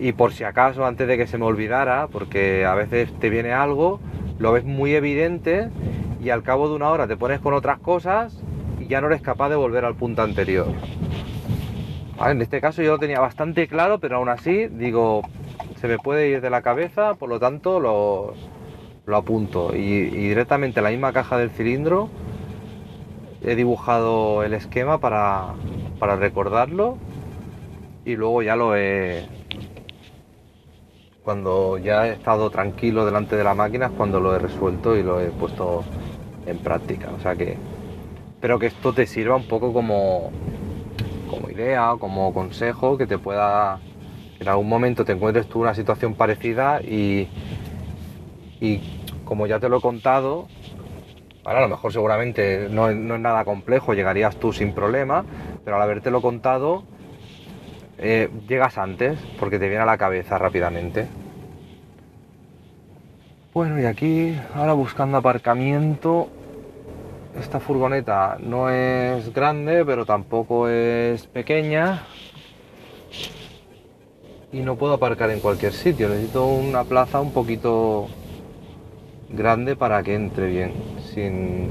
Y 0.00 0.12
por 0.12 0.32
si 0.32 0.44
acaso, 0.44 0.86
antes 0.86 1.06
de 1.06 1.18
que 1.18 1.26
se 1.26 1.36
me 1.36 1.44
olvidara, 1.44 2.08
porque 2.10 2.64
a 2.64 2.74
veces 2.74 3.12
te 3.20 3.28
viene 3.28 3.52
algo, 3.52 4.00
lo 4.38 4.50
ves 4.52 4.64
muy 4.64 4.94
evidente 4.94 5.68
y 6.22 6.30
al 6.30 6.42
cabo 6.42 6.70
de 6.70 6.74
una 6.74 6.88
hora 6.88 7.06
te 7.06 7.18
pones 7.18 7.38
con 7.40 7.52
otras 7.52 7.78
cosas 7.80 8.42
y 8.80 8.86
ya 8.86 9.02
no 9.02 9.08
eres 9.08 9.20
capaz 9.20 9.50
de 9.50 9.56
volver 9.56 9.84
al 9.84 9.94
punto 9.94 10.22
anterior. 10.22 10.68
En 12.26 12.40
este 12.40 12.62
caso 12.62 12.80
yo 12.80 12.92
lo 12.92 12.98
tenía 12.98 13.20
bastante 13.20 13.68
claro, 13.68 13.98
pero 13.98 14.16
aún 14.16 14.30
así 14.30 14.68
digo, 14.68 15.20
se 15.76 15.86
me 15.86 15.98
puede 15.98 16.28
ir 16.28 16.40
de 16.40 16.48
la 16.48 16.62
cabeza, 16.62 17.14
por 17.16 17.28
lo 17.28 17.38
tanto 17.38 17.78
lo, 17.78 18.32
lo 19.04 19.16
apunto. 19.18 19.76
Y, 19.76 20.08
directamente 20.08 20.80
en 20.80 20.84
la 20.84 20.90
misma 20.90 21.12
caja 21.12 21.36
del 21.36 21.50
cilindro 21.50 22.08
he 23.42 23.54
dibujado 23.54 24.44
el 24.44 24.54
esquema 24.54 24.98
para, 24.98 25.48
para 25.98 26.16
recordarlo 26.16 26.96
y 28.06 28.16
luego 28.16 28.42
ya 28.42 28.56
lo 28.56 28.76
he 28.76 29.39
cuando 31.30 31.78
ya 31.78 32.08
he 32.08 32.14
estado 32.14 32.50
tranquilo 32.50 33.06
delante 33.06 33.36
de 33.36 33.44
la 33.44 33.54
máquina 33.54 33.86
es 33.86 33.92
cuando 33.92 34.18
lo 34.18 34.34
he 34.34 34.40
resuelto 34.40 34.96
y 34.96 35.04
lo 35.04 35.20
he 35.20 35.26
puesto 35.26 35.84
en 36.44 36.58
práctica 36.58 37.08
o 37.16 37.20
sea 37.20 37.36
que 37.36 37.56
espero 38.34 38.58
que 38.58 38.66
esto 38.66 38.92
te 38.92 39.06
sirva 39.06 39.36
un 39.36 39.46
poco 39.46 39.72
como 39.72 40.32
como 41.30 41.48
idea 41.48 41.94
como 42.00 42.34
consejo 42.34 42.98
que 42.98 43.06
te 43.06 43.16
pueda 43.16 43.78
en 44.40 44.48
algún 44.48 44.68
momento 44.68 45.04
te 45.04 45.12
encuentres 45.12 45.46
tú 45.46 45.60
una 45.60 45.72
situación 45.72 46.14
parecida 46.14 46.82
y 46.82 47.28
y 48.60 48.80
como 49.24 49.46
ya 49.46 49.60
te 49.60 49.68
lo 49.68 49.78
he 49.78 49.80
contado 49.80 50.48
a 51.44 51.60
lo 51.60 51.68
mejor 51.68 51.92
seguramente 51.92 52.66
no, 52.72 52.88
es 52.88 52.96
nada 52.96 53.44
complejo, 53.44 53.94
llegarías 53.94 54.36
tú 54.36 54.52
sin 54.52 54.72
problema, 54.72 55.24
pero 55.64 55.76
al 55.76 55.82
habértelo 55.82 56.20
contado, 56.20 56.84
eh, 58.02 58.30
llegas 58.48 58.78
antes, 58.78 59.18
porque 59.38 59.58
te 59.58 59.68
viene 59.68 59.82
a 59.82 59.86
la 59.86 59.98
cabeza 59.98 60.38
rápidamente. 60.38 61.06
Bueno, 63.52 63.80
y 63.80 63.84
aquí, 63.84 64.38
ahora 64.54 64.74
buscando 64.74 65.16
aparcamiento, 65.16 66.28
esta 67.36 67.58
furgoneta 67.58 68.36
no 68.38 68.70
es 68.70 69.34
grande, 69.34 69.84
pero 69.84 70.06
tampoco 70.06 70.68
es 70.68 71.26
pequeña. 71.26 72.04
Y 74.52 74.60
no 74.60 74.76
puedo 74.76 74.94
aparcar 74.94 75.30
en 75.30 75.40
cualquier 75.40 75.72
sitio, 75.72 76.08
necesito 76.08 76.46
una 76.46 76.84
plaza 76.84 77.20
un 77.20 77.32
poquito 77.32 78.06
grande 79.30 79.74
para 79.74 80.00
que 80.04 80.14
entre 80.14 80.46
bien, 80.46 80.72
sin, 81.12 81.70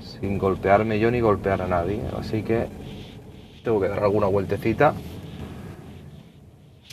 sin 0.00 0.38
golpearme 0.38 1.00
yo 1.00 1.10
ni 1.10 1.18
golpear 1.18 1.60
a 1.62 1.66
nadie. 1.66 2.00
Así 2.16 2.44
que 2.44 2.68
tengo 3.64 3.80
que 3.80 3.88
dar 3.88 4.04
alguna 4.04 4.28
vueltecita. 4.28 4.94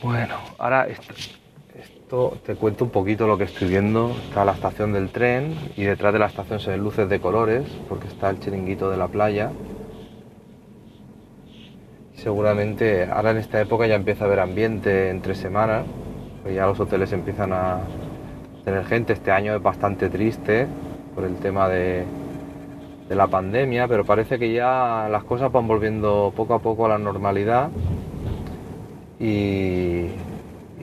Bueno, 0.01 0.37
ahora 0.57 0.87
esto, 2.07 2.37
te 2.45 2.55
cuento 2.55 2.85
un 2.85 2.89
poquito 2.89 3.27
lo 3.27 3.37
que 3.37 3.43
estoy 3.43 3.67
viendo. 3.67 4.11
Está 4.29 4.45
la 4.45 4.53
estación 4.53 4.93
del 4.93 5.09
tren 5.09 5.53
y 5.75 5.83
detrás 5.83 6.13
de 6.13 6.19
la 6.19 6.27
estación 6.27 6.61
se 6.61 6.69
ven 6.71 6.81
luces 6.81 7.09
de 7.09 7.19
colores 7.19 7.65
porque 7.89 8.07
está 8.07 8.29
el 8.29 8.39
chiringuito 8.39 8.89
de 8.89 8.95
la 8.95 9.09
playa. 9.09 9.51
Seguramente 12.15 13.09
ahora 13.11 13.31
en 13.31 13.37
esta 13.37 13.59
época 13.59 13.87
ya 13.87 13.95
empieza 13.95 14.23
a 14.23 14.27
haber 14.27 14.39
ambiente 14.39 15.09
entre 15.09 15.35
semanas, 15.35 15.85
pues 16.43 16.55
ya 16.55 16.65
los 16.65 16.79
hoteles 16.79 17.11
empiezan 17.11 17.51
a, 17.51 17.81
tener 18.63 18.85
gente. 18.85 19.11
Este 19.11 19.31
año 19.31 19.53
es 19.53 19.61
bastante 19.61 20.09
triste 20.09 20.65
por 21.13 21.25
el 21.25 21.35
tema 21.35 21.67
de, 21.67 22.05
la 23.09 23.27
pandemia, 23.27 23.85
pero 23.89 24.05
parece 24.05 24.39
que 24.39 24.53
ya 24.53 25.09
las 25.11 25.25
cosas 25.25 25.51
van 25.51 25.67
volviendo 25.67 26.31
poco 26.33 26.53
a 26.53 26.59
poco 26.59 26.85
a 26.85 26.89
la 26.89 26.97
normalidad 26.97 27.69
y, 29.19 30.05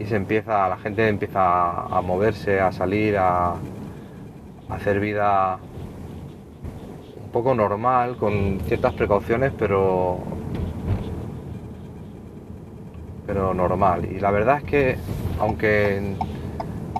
se 0.06 0.16
empieza, 0.16 0.68
la 0.68 0.78
gente 0.78 1.08
empieza 1.08 1.86
a 1.86 2.00
moverse, 2.02 2.60
a 2.60 2.72
salir, 2.72 3.16
a, 3.16 3.50
a 3.50 3.56
hacer 4.68 5.00
vida 5.00 5.58
un 7.22 7.30
poco 7.30 7.54
normal, 7.54 8.16
con 8.16 8.60
ciertas 8.66 8.94
precauciones, 8.94 9.52
pero 9.58 10.20
pero 13.26 13.54
normal. 13.54 14.06
Y 14.10 14.20
la 14.20 14.30
verdad 14.30 14.58
es 14.58 14.64
que, 14.64 14.96
aunque 15.40 15.96
en 15.96 16.18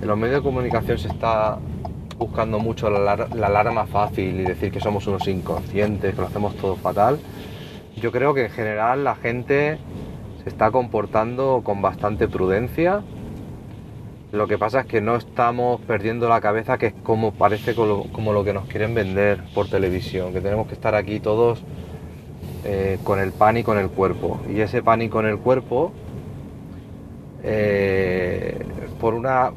los 0.02 0.16
medios 0.16 0.38
de 0.38 0.42
comunicación 0.42 0.98
se 0.98 1.08
está 1.08 1.58
buscando 2.18 2.58
mucho 2.58 2.90
la, 2.90 3.12
alarma 3.12 3.86
fácil 3.86 4.40
y 4.40 4.44
decir 4.44 4.70
que 4.70 4.80
somos 4.80 5.06
unos 5.06 5.26
inconscientes, 5.28 6.14
que 6.14 6.20
lo 6.20 6.26
hacemos 6.26 6.54
todo 6.56 6.76
fatal. 6.76 7.18
Yo 7.96 8.12
creo 8.12 8.34
que 8.34 8.46
en 8.46 8.50
general 8.50 9.04
la 9.04 9.14
gente 9.14 9.78
está 10.46 10.70
comportando 10.70 11.62
con 11.64 11.82
bastante 11.82 12.28
prudencia. 12.28 13.02
Lo 14.32 14.46
que 14.48 14.58
pasa 14.58 14.80
es 14.80 14.86
que 14.86 15.00
no 15.00 15.16
estamos 15.16 15.80
perdiendo 15.82 16.28
la 16.28 16.40
cabeza, 16.40 16.76
que 16.76 16.86
es 16.86 16.94
como 17.02 17.32
parece 17.32 17.74
como 17.74 18.32
lo 18.32 18.44
que 18.44 18.52
nos 18.52 18.66
quieren 18.66 18.94
vender 18.94 19.42
por 19.54 19.68
televisión, 19.68 20.32
que 20.32 20.40
tenemos 20.40 20.66
que 20.66 20.74
estar 20.74 20.94
aquí 20.94 21.20
todos 21.20 21.62
eh, 22.64 22.98
con 23.04 23.20
el 23.20 23.32
pánico 23.32 23.72
en 23.72 23.78
el 23.78 23.90
cuerpo. 23.90 24.40
Y 24.52 24.60
ese 24.60 24.82
pánico 24.82 25.20
en 25.20 25.26
el 25.26 25.38
cuerpo, 25.38 25.92
eh, 27.42 28.66
por 29.00 29.14
una 29.14 29.52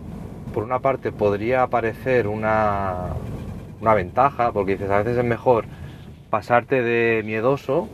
por 0.53 0.63
una 0.63 0.79
parte 0.79 1.11
podría 1.11 1.67
parecer 1.67 2.27
una, 2.27 3.09
una 3.79 3.93
ventaja, 3.93 4.51
porque 4.51 4.71
dices, 4.71 4.89
a 4.89 4.97
veces 4.97 5.17
es 5.17 5.23
mejor 5.23 5.65
pasarte 6.31 6.81
de 6.81 7.21
miedoso 7.23 7.87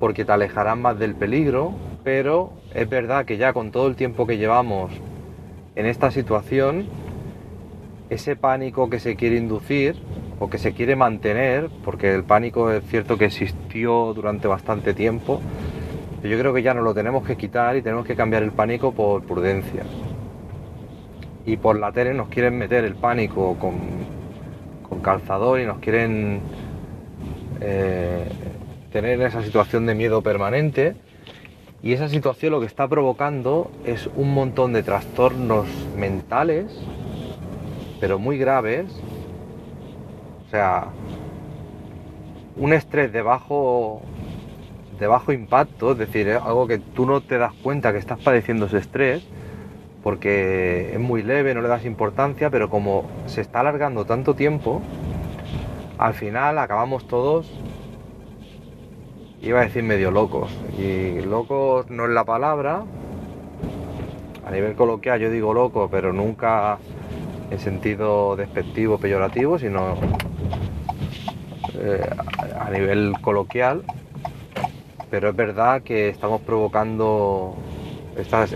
porque 0.00 0.24
te 0.24 0.32
alejarán 0.32 0.82
más 0.82 0.98
del 0.98 1.14
peligro, 1.14 1.72
pero 2.02 2.50
es 2.74 2.88
verdad 2.88 3.26
que 3.26 3.36
ya 3.36 3.52
con 3.52 3.70
todo 3.70 3.86
el 3.86 3.94
tiempo 3.94 4.26
que 4.26 4.38
llevamos 4.38 4.90
en 5.76 5.86
esta 5.86 6.10
situación, 6.10 6.86
ese 8.08 8.34
pánico 8.34 8.90
que 8.90 8.98
se 8.98 9.14
quiere 9.14 9.36
inducir 9.36 9.96
o 10.40 10.48
que 10.48 10.56
se 10.58 10.72
quiere 10.72 10.96
mantener, 10.96 11.68
porque 11.84 12.14
el 12.14 12.24
pánico 12.24 12.72
es 12.72 12.82
cierto 12.86 13.18
que 13.18 13.26
existió 13.26 14.14
durante 14.14 14.48
bastante 14.48 14.94
tiempo, 14.94 15.40
yo 16.22 16.38
creo 16.38 16.52
que 16.52 16.62
ya 16.62 16.74
nos 16.74 16.84
lo 16.84 16.94
tenemos 16.94 17.26
que 17.26 17.36
quitar 17.36 17.76
y 17.76 17.82
tenemos 17.82 18.06
que 18.06 18.16
cambiar 18.16 18.42
el 18.42 18.52
pánico 18.52 18.92
por 18.92 19.22
prudencia. 19.22 19.84
Y 21.46 21.56
por 21.56 21.78
la 21.78 21.92
tele 21.92 22.14
nos 22.14 22.28
quieren 22.28 22.58
meter 22.58 22.84
el 22.84 22.94
pánico 22.94 23.56
con, 23.58 23.74
con 24.88 25.00
calzador 25.00 25.60
y 25.60 25.66
nos 25.66 25.78
quieren 25.78 26.40
eh, 27.60 28.28
tener 28.90 29.20
esa 29.22 29.42
situación 29.42 29.86
de 29.86 29.94
miedo 29.94 30.22
permanente. 30.22 30.96
Y 31.82 31.92
esa 31.92 32.08
situación 32.08 32.52
lo 32.52 32.60
que 32.60 32.66
está 32.66 32.86
provocando 32.88 33.70
es 33.86 34.08
un 34.14 34.34
montón 34.34 34.72
de 34.72 34.82
trastornos 34.82 35.66
mentales, 35.96 36.66
pero 38.00 38.18
muy 38.18 38.36
graves. 38.36 38.86
O 40.46 40.50
sea, 40.50 40.88
un 42.56 42.72
estrés 42.74 43.12
de 43.12 43.22
bajo, 43.22 44.02
de 44.98 45.06
bajo 45.06 45.32
impacto, 45.32 45.92
es 45.92 45.98
decir, 45.98 46.28
algo 46.30 46.66
que 46.66 46.78
tú 46.78 47.06
no 47.06 47.22
te 47.22 47.38
das 47.38 47.54
cuenta 47.62 47.92
que 47.92 47.98
estás 47.98 48.18
padeciendo 48.18 48.66
ese 48.66 48.78
estrés, 48.78 49.22
porque 50.02 50.90
es 50.92 51.00
muy 51.00 51.22
leve, 51.22 51.54
no 51.54 51.62
le 51.62 51.68
das 51.68 51.86
importancia, 51.86 52.50
pero 52.50 52.68
como 52.68 53.04
se 53.26 53.40
está 53.40 53.60
alargando 53.60 54.04
tanto 54.04 54.34
tiempo, 54.34 54.82
al 55.96 56.14
final 56.14 56.58
acabamos 56.58 57.06
todos, 57.06 57.50
iba 59.42 59.60
a 59.60 59.62
decir 59.64 59.82
medio 59.82 60.10
locos, 60.10 60.50
y 60.78 61.20
locos 61.22 61.88
no 61.90 62.04
es 62.04 62.10
la 62.10 62.24
palabra, 62.24 62.84
a 64.46 64.50
nivel 64.50 64.74
coloquial 64.74 65.20
yo 65.20 65.30
digo 65.30 65.54
loco, 65.54 65.88
pero 65.90 66.12
nunca 66.12 66.78
en 67.50 67.58
sentido 67.58 68.36
despectivo, 68.36 68.98
peyorativo, 68.98 69.58
sino 69.58 69.94
eh, 71.74 72.08
a 72.58 72.70
nivel 72.70 73.14
coloquial, 73.20 73.82
pero 75.10 75.30
es 75.30 75.36
verdad 75.36 75.82
que 75.82 76.08
estamos 76.08 76.40
provocando 76.42 77.56
estas, 78.16 78.54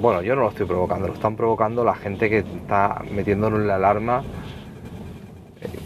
bueno, 0.00 0.22
yo 0.22 0.34
no 0.34 0.42
lo 0.42 0.48
estoy 0.48 0.66
provocando, 0.66 1.08
lo 1.08 1.14
están 1.14 1.36
provocando 1.36 1.84
la 1.84 1.94
gente 1.94 2.30
que 2.30 2.38
está 2.38 3.02
metiéndonos 3.10 3.60
la 3.60 3.76
alarma 3.76 4.22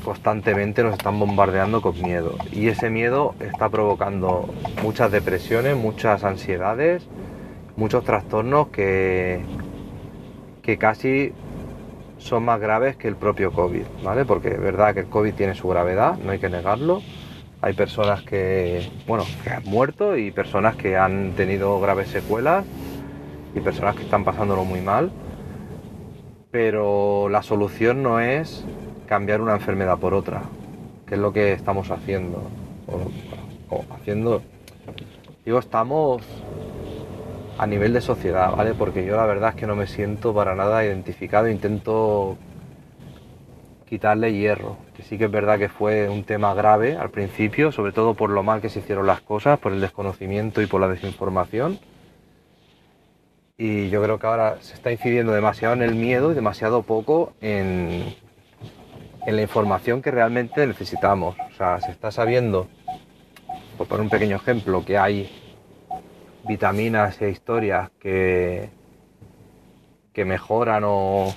constantemente 0.08 0.82
nos 0.82 0.94
están 0.94 1.18
bombardeando 1.18 1.82
con 1.82 2.00
miedo 2.00 2.34
y 2.50 2.68
ese 2.68 2.88
miedo 2.88 3.34
está 3.40 3.68
provocando 3.68 4.48
muchas 4.82 5.12
depresiones, 5.12 5.76
muchas 5.76 6.24
ansiedades, 6.24 7.06
muchos 7.76 8.04
trastornos 8.04 8.68
que, 8.68 9.42
que 10.62 10.78
casi 10.78 11.34
son 12.16 12.42
más 12.46 12.58
graves 12.58 12.96
que 12.96 13.06
el 13.06 13.16
propio 13.16 13.52
COVID, 13.52 13.82
¿vale? 14.02 14.24
Porque 14.24 14.48
es 14.48 14.58
verdad 14.58 14.94
que 14.94 15.00
el 15.00 15.08
COVID 15.08 15.34
tiene 15.34 15.54
su 15.54 15.68
gravedad, 15.68 16.16
no 16.16 16.32
hay 16.32 16.38
que 16.38 16.48
negarlo. 16.48 17.02
Hay 17.60 17.74
personas 17.74 18.22
que, 18.22 18.88
bueno, 19.06 19.24
que 19.44 19.50
han 19.50 19.64
muerto 19.64 20.16
y 20.16 20.30
personas 20.30 20.74
que 20.76 20.96
han 20.96 21.32
tenido 21.32 21.78
graves 21.80 22.08
secuelas 22.08 22.64
y 23.54 23.60
personas 23.60 23.94
que 23.94 24.04
están 24.04 24.24
pasándolo 24.24 24.64
muy 24.64 24.80
mal. 24.80 25.12
Pero 26.50 27.28
la 27.28 27.42
solución 27.42 28.02
no 28.02 28.20
es 28.20 28.64
cambiar 29.08 29.40
una 29.40 29.54
enfermedad 29.54 29.98
por 29.98 30.14
otra, 30.14 30.42
que 31.06 31.14
es 31.14 31.20
lo 31.20 31.32
que 31.32 31.52
estamos 31.52 31.90
haciendo. 31.90 32.42
Haciendo, 33.90 34.42
digo, 35.44 35.58
estamos 35.58 36.22
a 37.58 37.66
nivel 37.66 37.92
de 37.92 38.00
sociedad, 38.00 38.54
¿vale? 38.54 38.74
Porque 38.74 39.04
yo 39.04 39.16
la 39.16 39.26
verdad 39.26 39.50
es 39.50 39.56
que 39.56 39.66
no 39.66 39.74
me 39.74 39.86
siento 39.86 40.32
para 40.32 40.54
nada 40.54 40.84
identificado, 40.84 41.48
intento 41.48 42.38
quitarle 43.86 44.32
hierro, 44.32 44.76
que 44.94 45.02
sí 45.02 45.18
que 45.18 45.24
es 45.24 45.30
verdad 45.30 45.58
que 45.58 45.68
fue 45.68 46.08
un 46.08 46.24
tema 46.24 46.54
grave 46.54 46.96
al 46.96 47.10
principio, 47.10 47.72
sobre 47.72 47.92
todo 47.92 48.14
por 48.14 48.30
lo 48.30 48.42
mal 48.42 48.60
que 48.60 48.68
se 48.68 48.80
hicieron 48.80 49.06
las 49.06 49.22
cosas, 49.22 49.58
por 49.58 49.72
el 49.72 49.80
desconocimiento 49.80 50.62
y 50.62 50.66
por 50.66 50.80
la 50.80 50.88
desinformación. 50.88 51.78
Y 53.56 53.88
yo 53.88 54.02
creo 54.02 54.18
que 54.18 54.26
ahora 54.26 54.58
se 54.60 54.74
está 54.74 54.92
incidiendo 54.92 55.32
demasiado 55.32 55.74
en 55.74 55.82
el 55.82 55.94
miedo 55.94 56.30
y 56.30 56.34
demasiado 56.34 56.82
poco 56.82 57.32
en, 57.40 58.14
en 59.28 59.36
la 59.36 59.42
información 59.42 60.00
que 60.00 60.10
realmente 60.10 60.66
necesitamos. 60.66 61.36
O 61.38 61.54
sea, 61.54 61.82
se 61.82 61.90
está 61.90 62.10
sabiendo, 62.10 62.66
por 63.76 63.86
poner 63.86 64.04
un 64.04 64.08
pequeño 64.08 64.36
ejemplo, 64.36 64.82
que 64.86 64.96
hay 64.96 65.30
vitaminas 66.44 67.20
e 67.20 67.28
historias 67.28 67.90
que, 68.00 68.70
que 70.14 70.24
mejoran 70.24 70.82
o, 70.86 71.34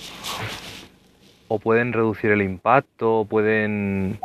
o 1.50 1.60
pueden 1.60 1.92
reducir 1.92 2.32
el 2.32 2.42
impacto, 2.42 3.28
pueden, 3.30 4.22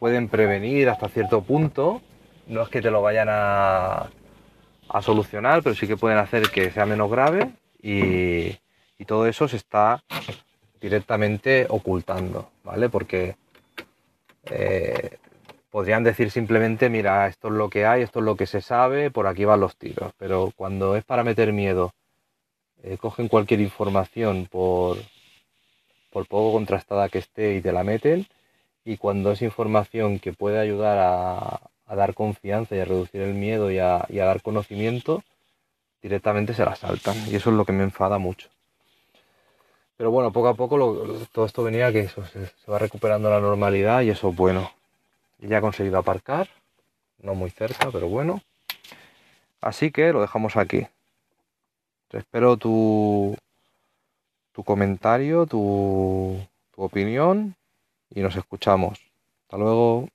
pueden 0.00 0.26
prevenir 0.26 0.88
hasta 0.88 1.08
cierto 1.10 1.42
punto. 1.42 2.02
No 2.48 2.62
es 2.62 2.70
que 2.70 2.82
te 2.82 2.90
lo 2.90 3.02
vayan 3.02 3.28
a, 3.30 4.10
a 4.88 5.00
solucionar, 5.00 5.62
pero 5.62 5.76
sí 5.76 5.86
que 5.86 5.96
pueden 5.96 6.18
hacer 6.18 6.50
que 6.50 6.72
sea 6.72 6.86
menos 6.86 7.08
grave 7.08 7.52
y, 7.80 8.48
y 8.98 9.04
todo 9.06 9.28
eso 9.28 9.46
se 9.46 9.58
está 9.58 10.02
directamente 10.82 11.66
ocultando, 11.68 12.50
¿vale? 12.64 12.88
Porque 12.88 13.36
eh, 14.46 15.16
podrían 15.70 16.02
decir 16.02 16.30
simplemente, 16.30 16.90
mira, 16.90 17.28
esto 17.28 17.48
es 17.48 17.54
lo 17.54 17.70
que 17.70 17.86
hay, 17.86 18.02
esto 18.02 18.18
es 18.18 18.24
lo 18.24 18.36
que 18.36 18.46
se 18.46 18.60
sabe, 18.60 19.10
por 19.10 19.28
aquí 19.28 19.44
van 19.44 19.60
los 19.60 19.76
tiros. 19.76 20.12
Pero 20.18 20.52
cuando 20.56 20.96
es 20.96 21.04
para 21.04 21.22
meter 21.22 21.52
miedo, 21.52 21.92
eh, 22.82 22.98
cogen 22.98 23.28
cualquier 23.28 23.60
información 23.60 24.48
por, 24.50 24.98
por 26.10 26.26
poco 26.26 26.52
contrastada 26.52 27.08
que 27.08 27.18
esté 27.18 27.54
y 27.54 27.62
te 27.62 27.72
la 27.72 27.84
meten. 27.84 28.26
Y 28.84 28.96
cuando 28.96 29.30
es 29.30 29.40
información 29.42 30.18
que 30.18 30.32
puede 30.32 30.58
ayudar 30.58 30.98
a, 30.98 31.60
dar 31.94 32.14
confianza 32.14 32.74
y 32.74 32.80
a 32.80 32.86
reducir 32.86 33.20
el 33.20 33.34
miedo 33.34 33.70
y 33.70 33.78
a, 33.78 34.06
y 34.08 34.18
a 34.18 34.24
dar 34.24 34.42
conocimiento, 34.42 35.22
directamente 36.02 36.54
se 36.54 36.64
la 36.64 36.74
saltan. 36.74 37.16
Y 37.30 37.36
eso 37.36 37.50
es 37.50 37.56
lo 37.56 37.64
que 37.64 37.72
me 37.72 37.84
enfada 37.84 38.18
mucho. 38.18 38.48
Pero 40.02 40.10
bueno, 40.10 40.32
poco 40.32 40.48
a 40.48 40.54
poco 40.54 40.76
todo 41.30 41.46
esto 41.46 41.62
venía 41.62 41.92
que 41.92 42.08
se, 42.08 42.50
va 42.68 42.76
recuperando 42.76 43.30
la 43.30 43.38
normalidad 43.38 44.02
y 44.02 44.10
eso 44.10 44.30
es 44.30 44.36
bueno. 44.36 44.68
Ya 45.38 45.58
he 45.58 45.60
conseguido 45.60 45.96
aparcar, 45.96 46.48
no 47.18 47.36
muy 47.36 47.50
cerca, 47.50 47.88
pero 47.92 48.08
bueno. 48.08 48.42
Así 49.60 49.92
que 49.92 50.12
lo 50.12 50.20
dejamos 50.20 50.56
aquí. 50.56 50.88
Te 52.08 52.18
espero 52.18 52.56
tu, 52.56 53.36
tu 54.50 54.64
comentario, 54.64 55.46
tu, 55.46 56.36
tu 56.74 56.82
opinión 56.82 57.54
y 58.10 58.22
nos 58.22 58.34
escuchamos. 58.34 58.98
Hasta 59.44 59.56
luego. 59.56 60.08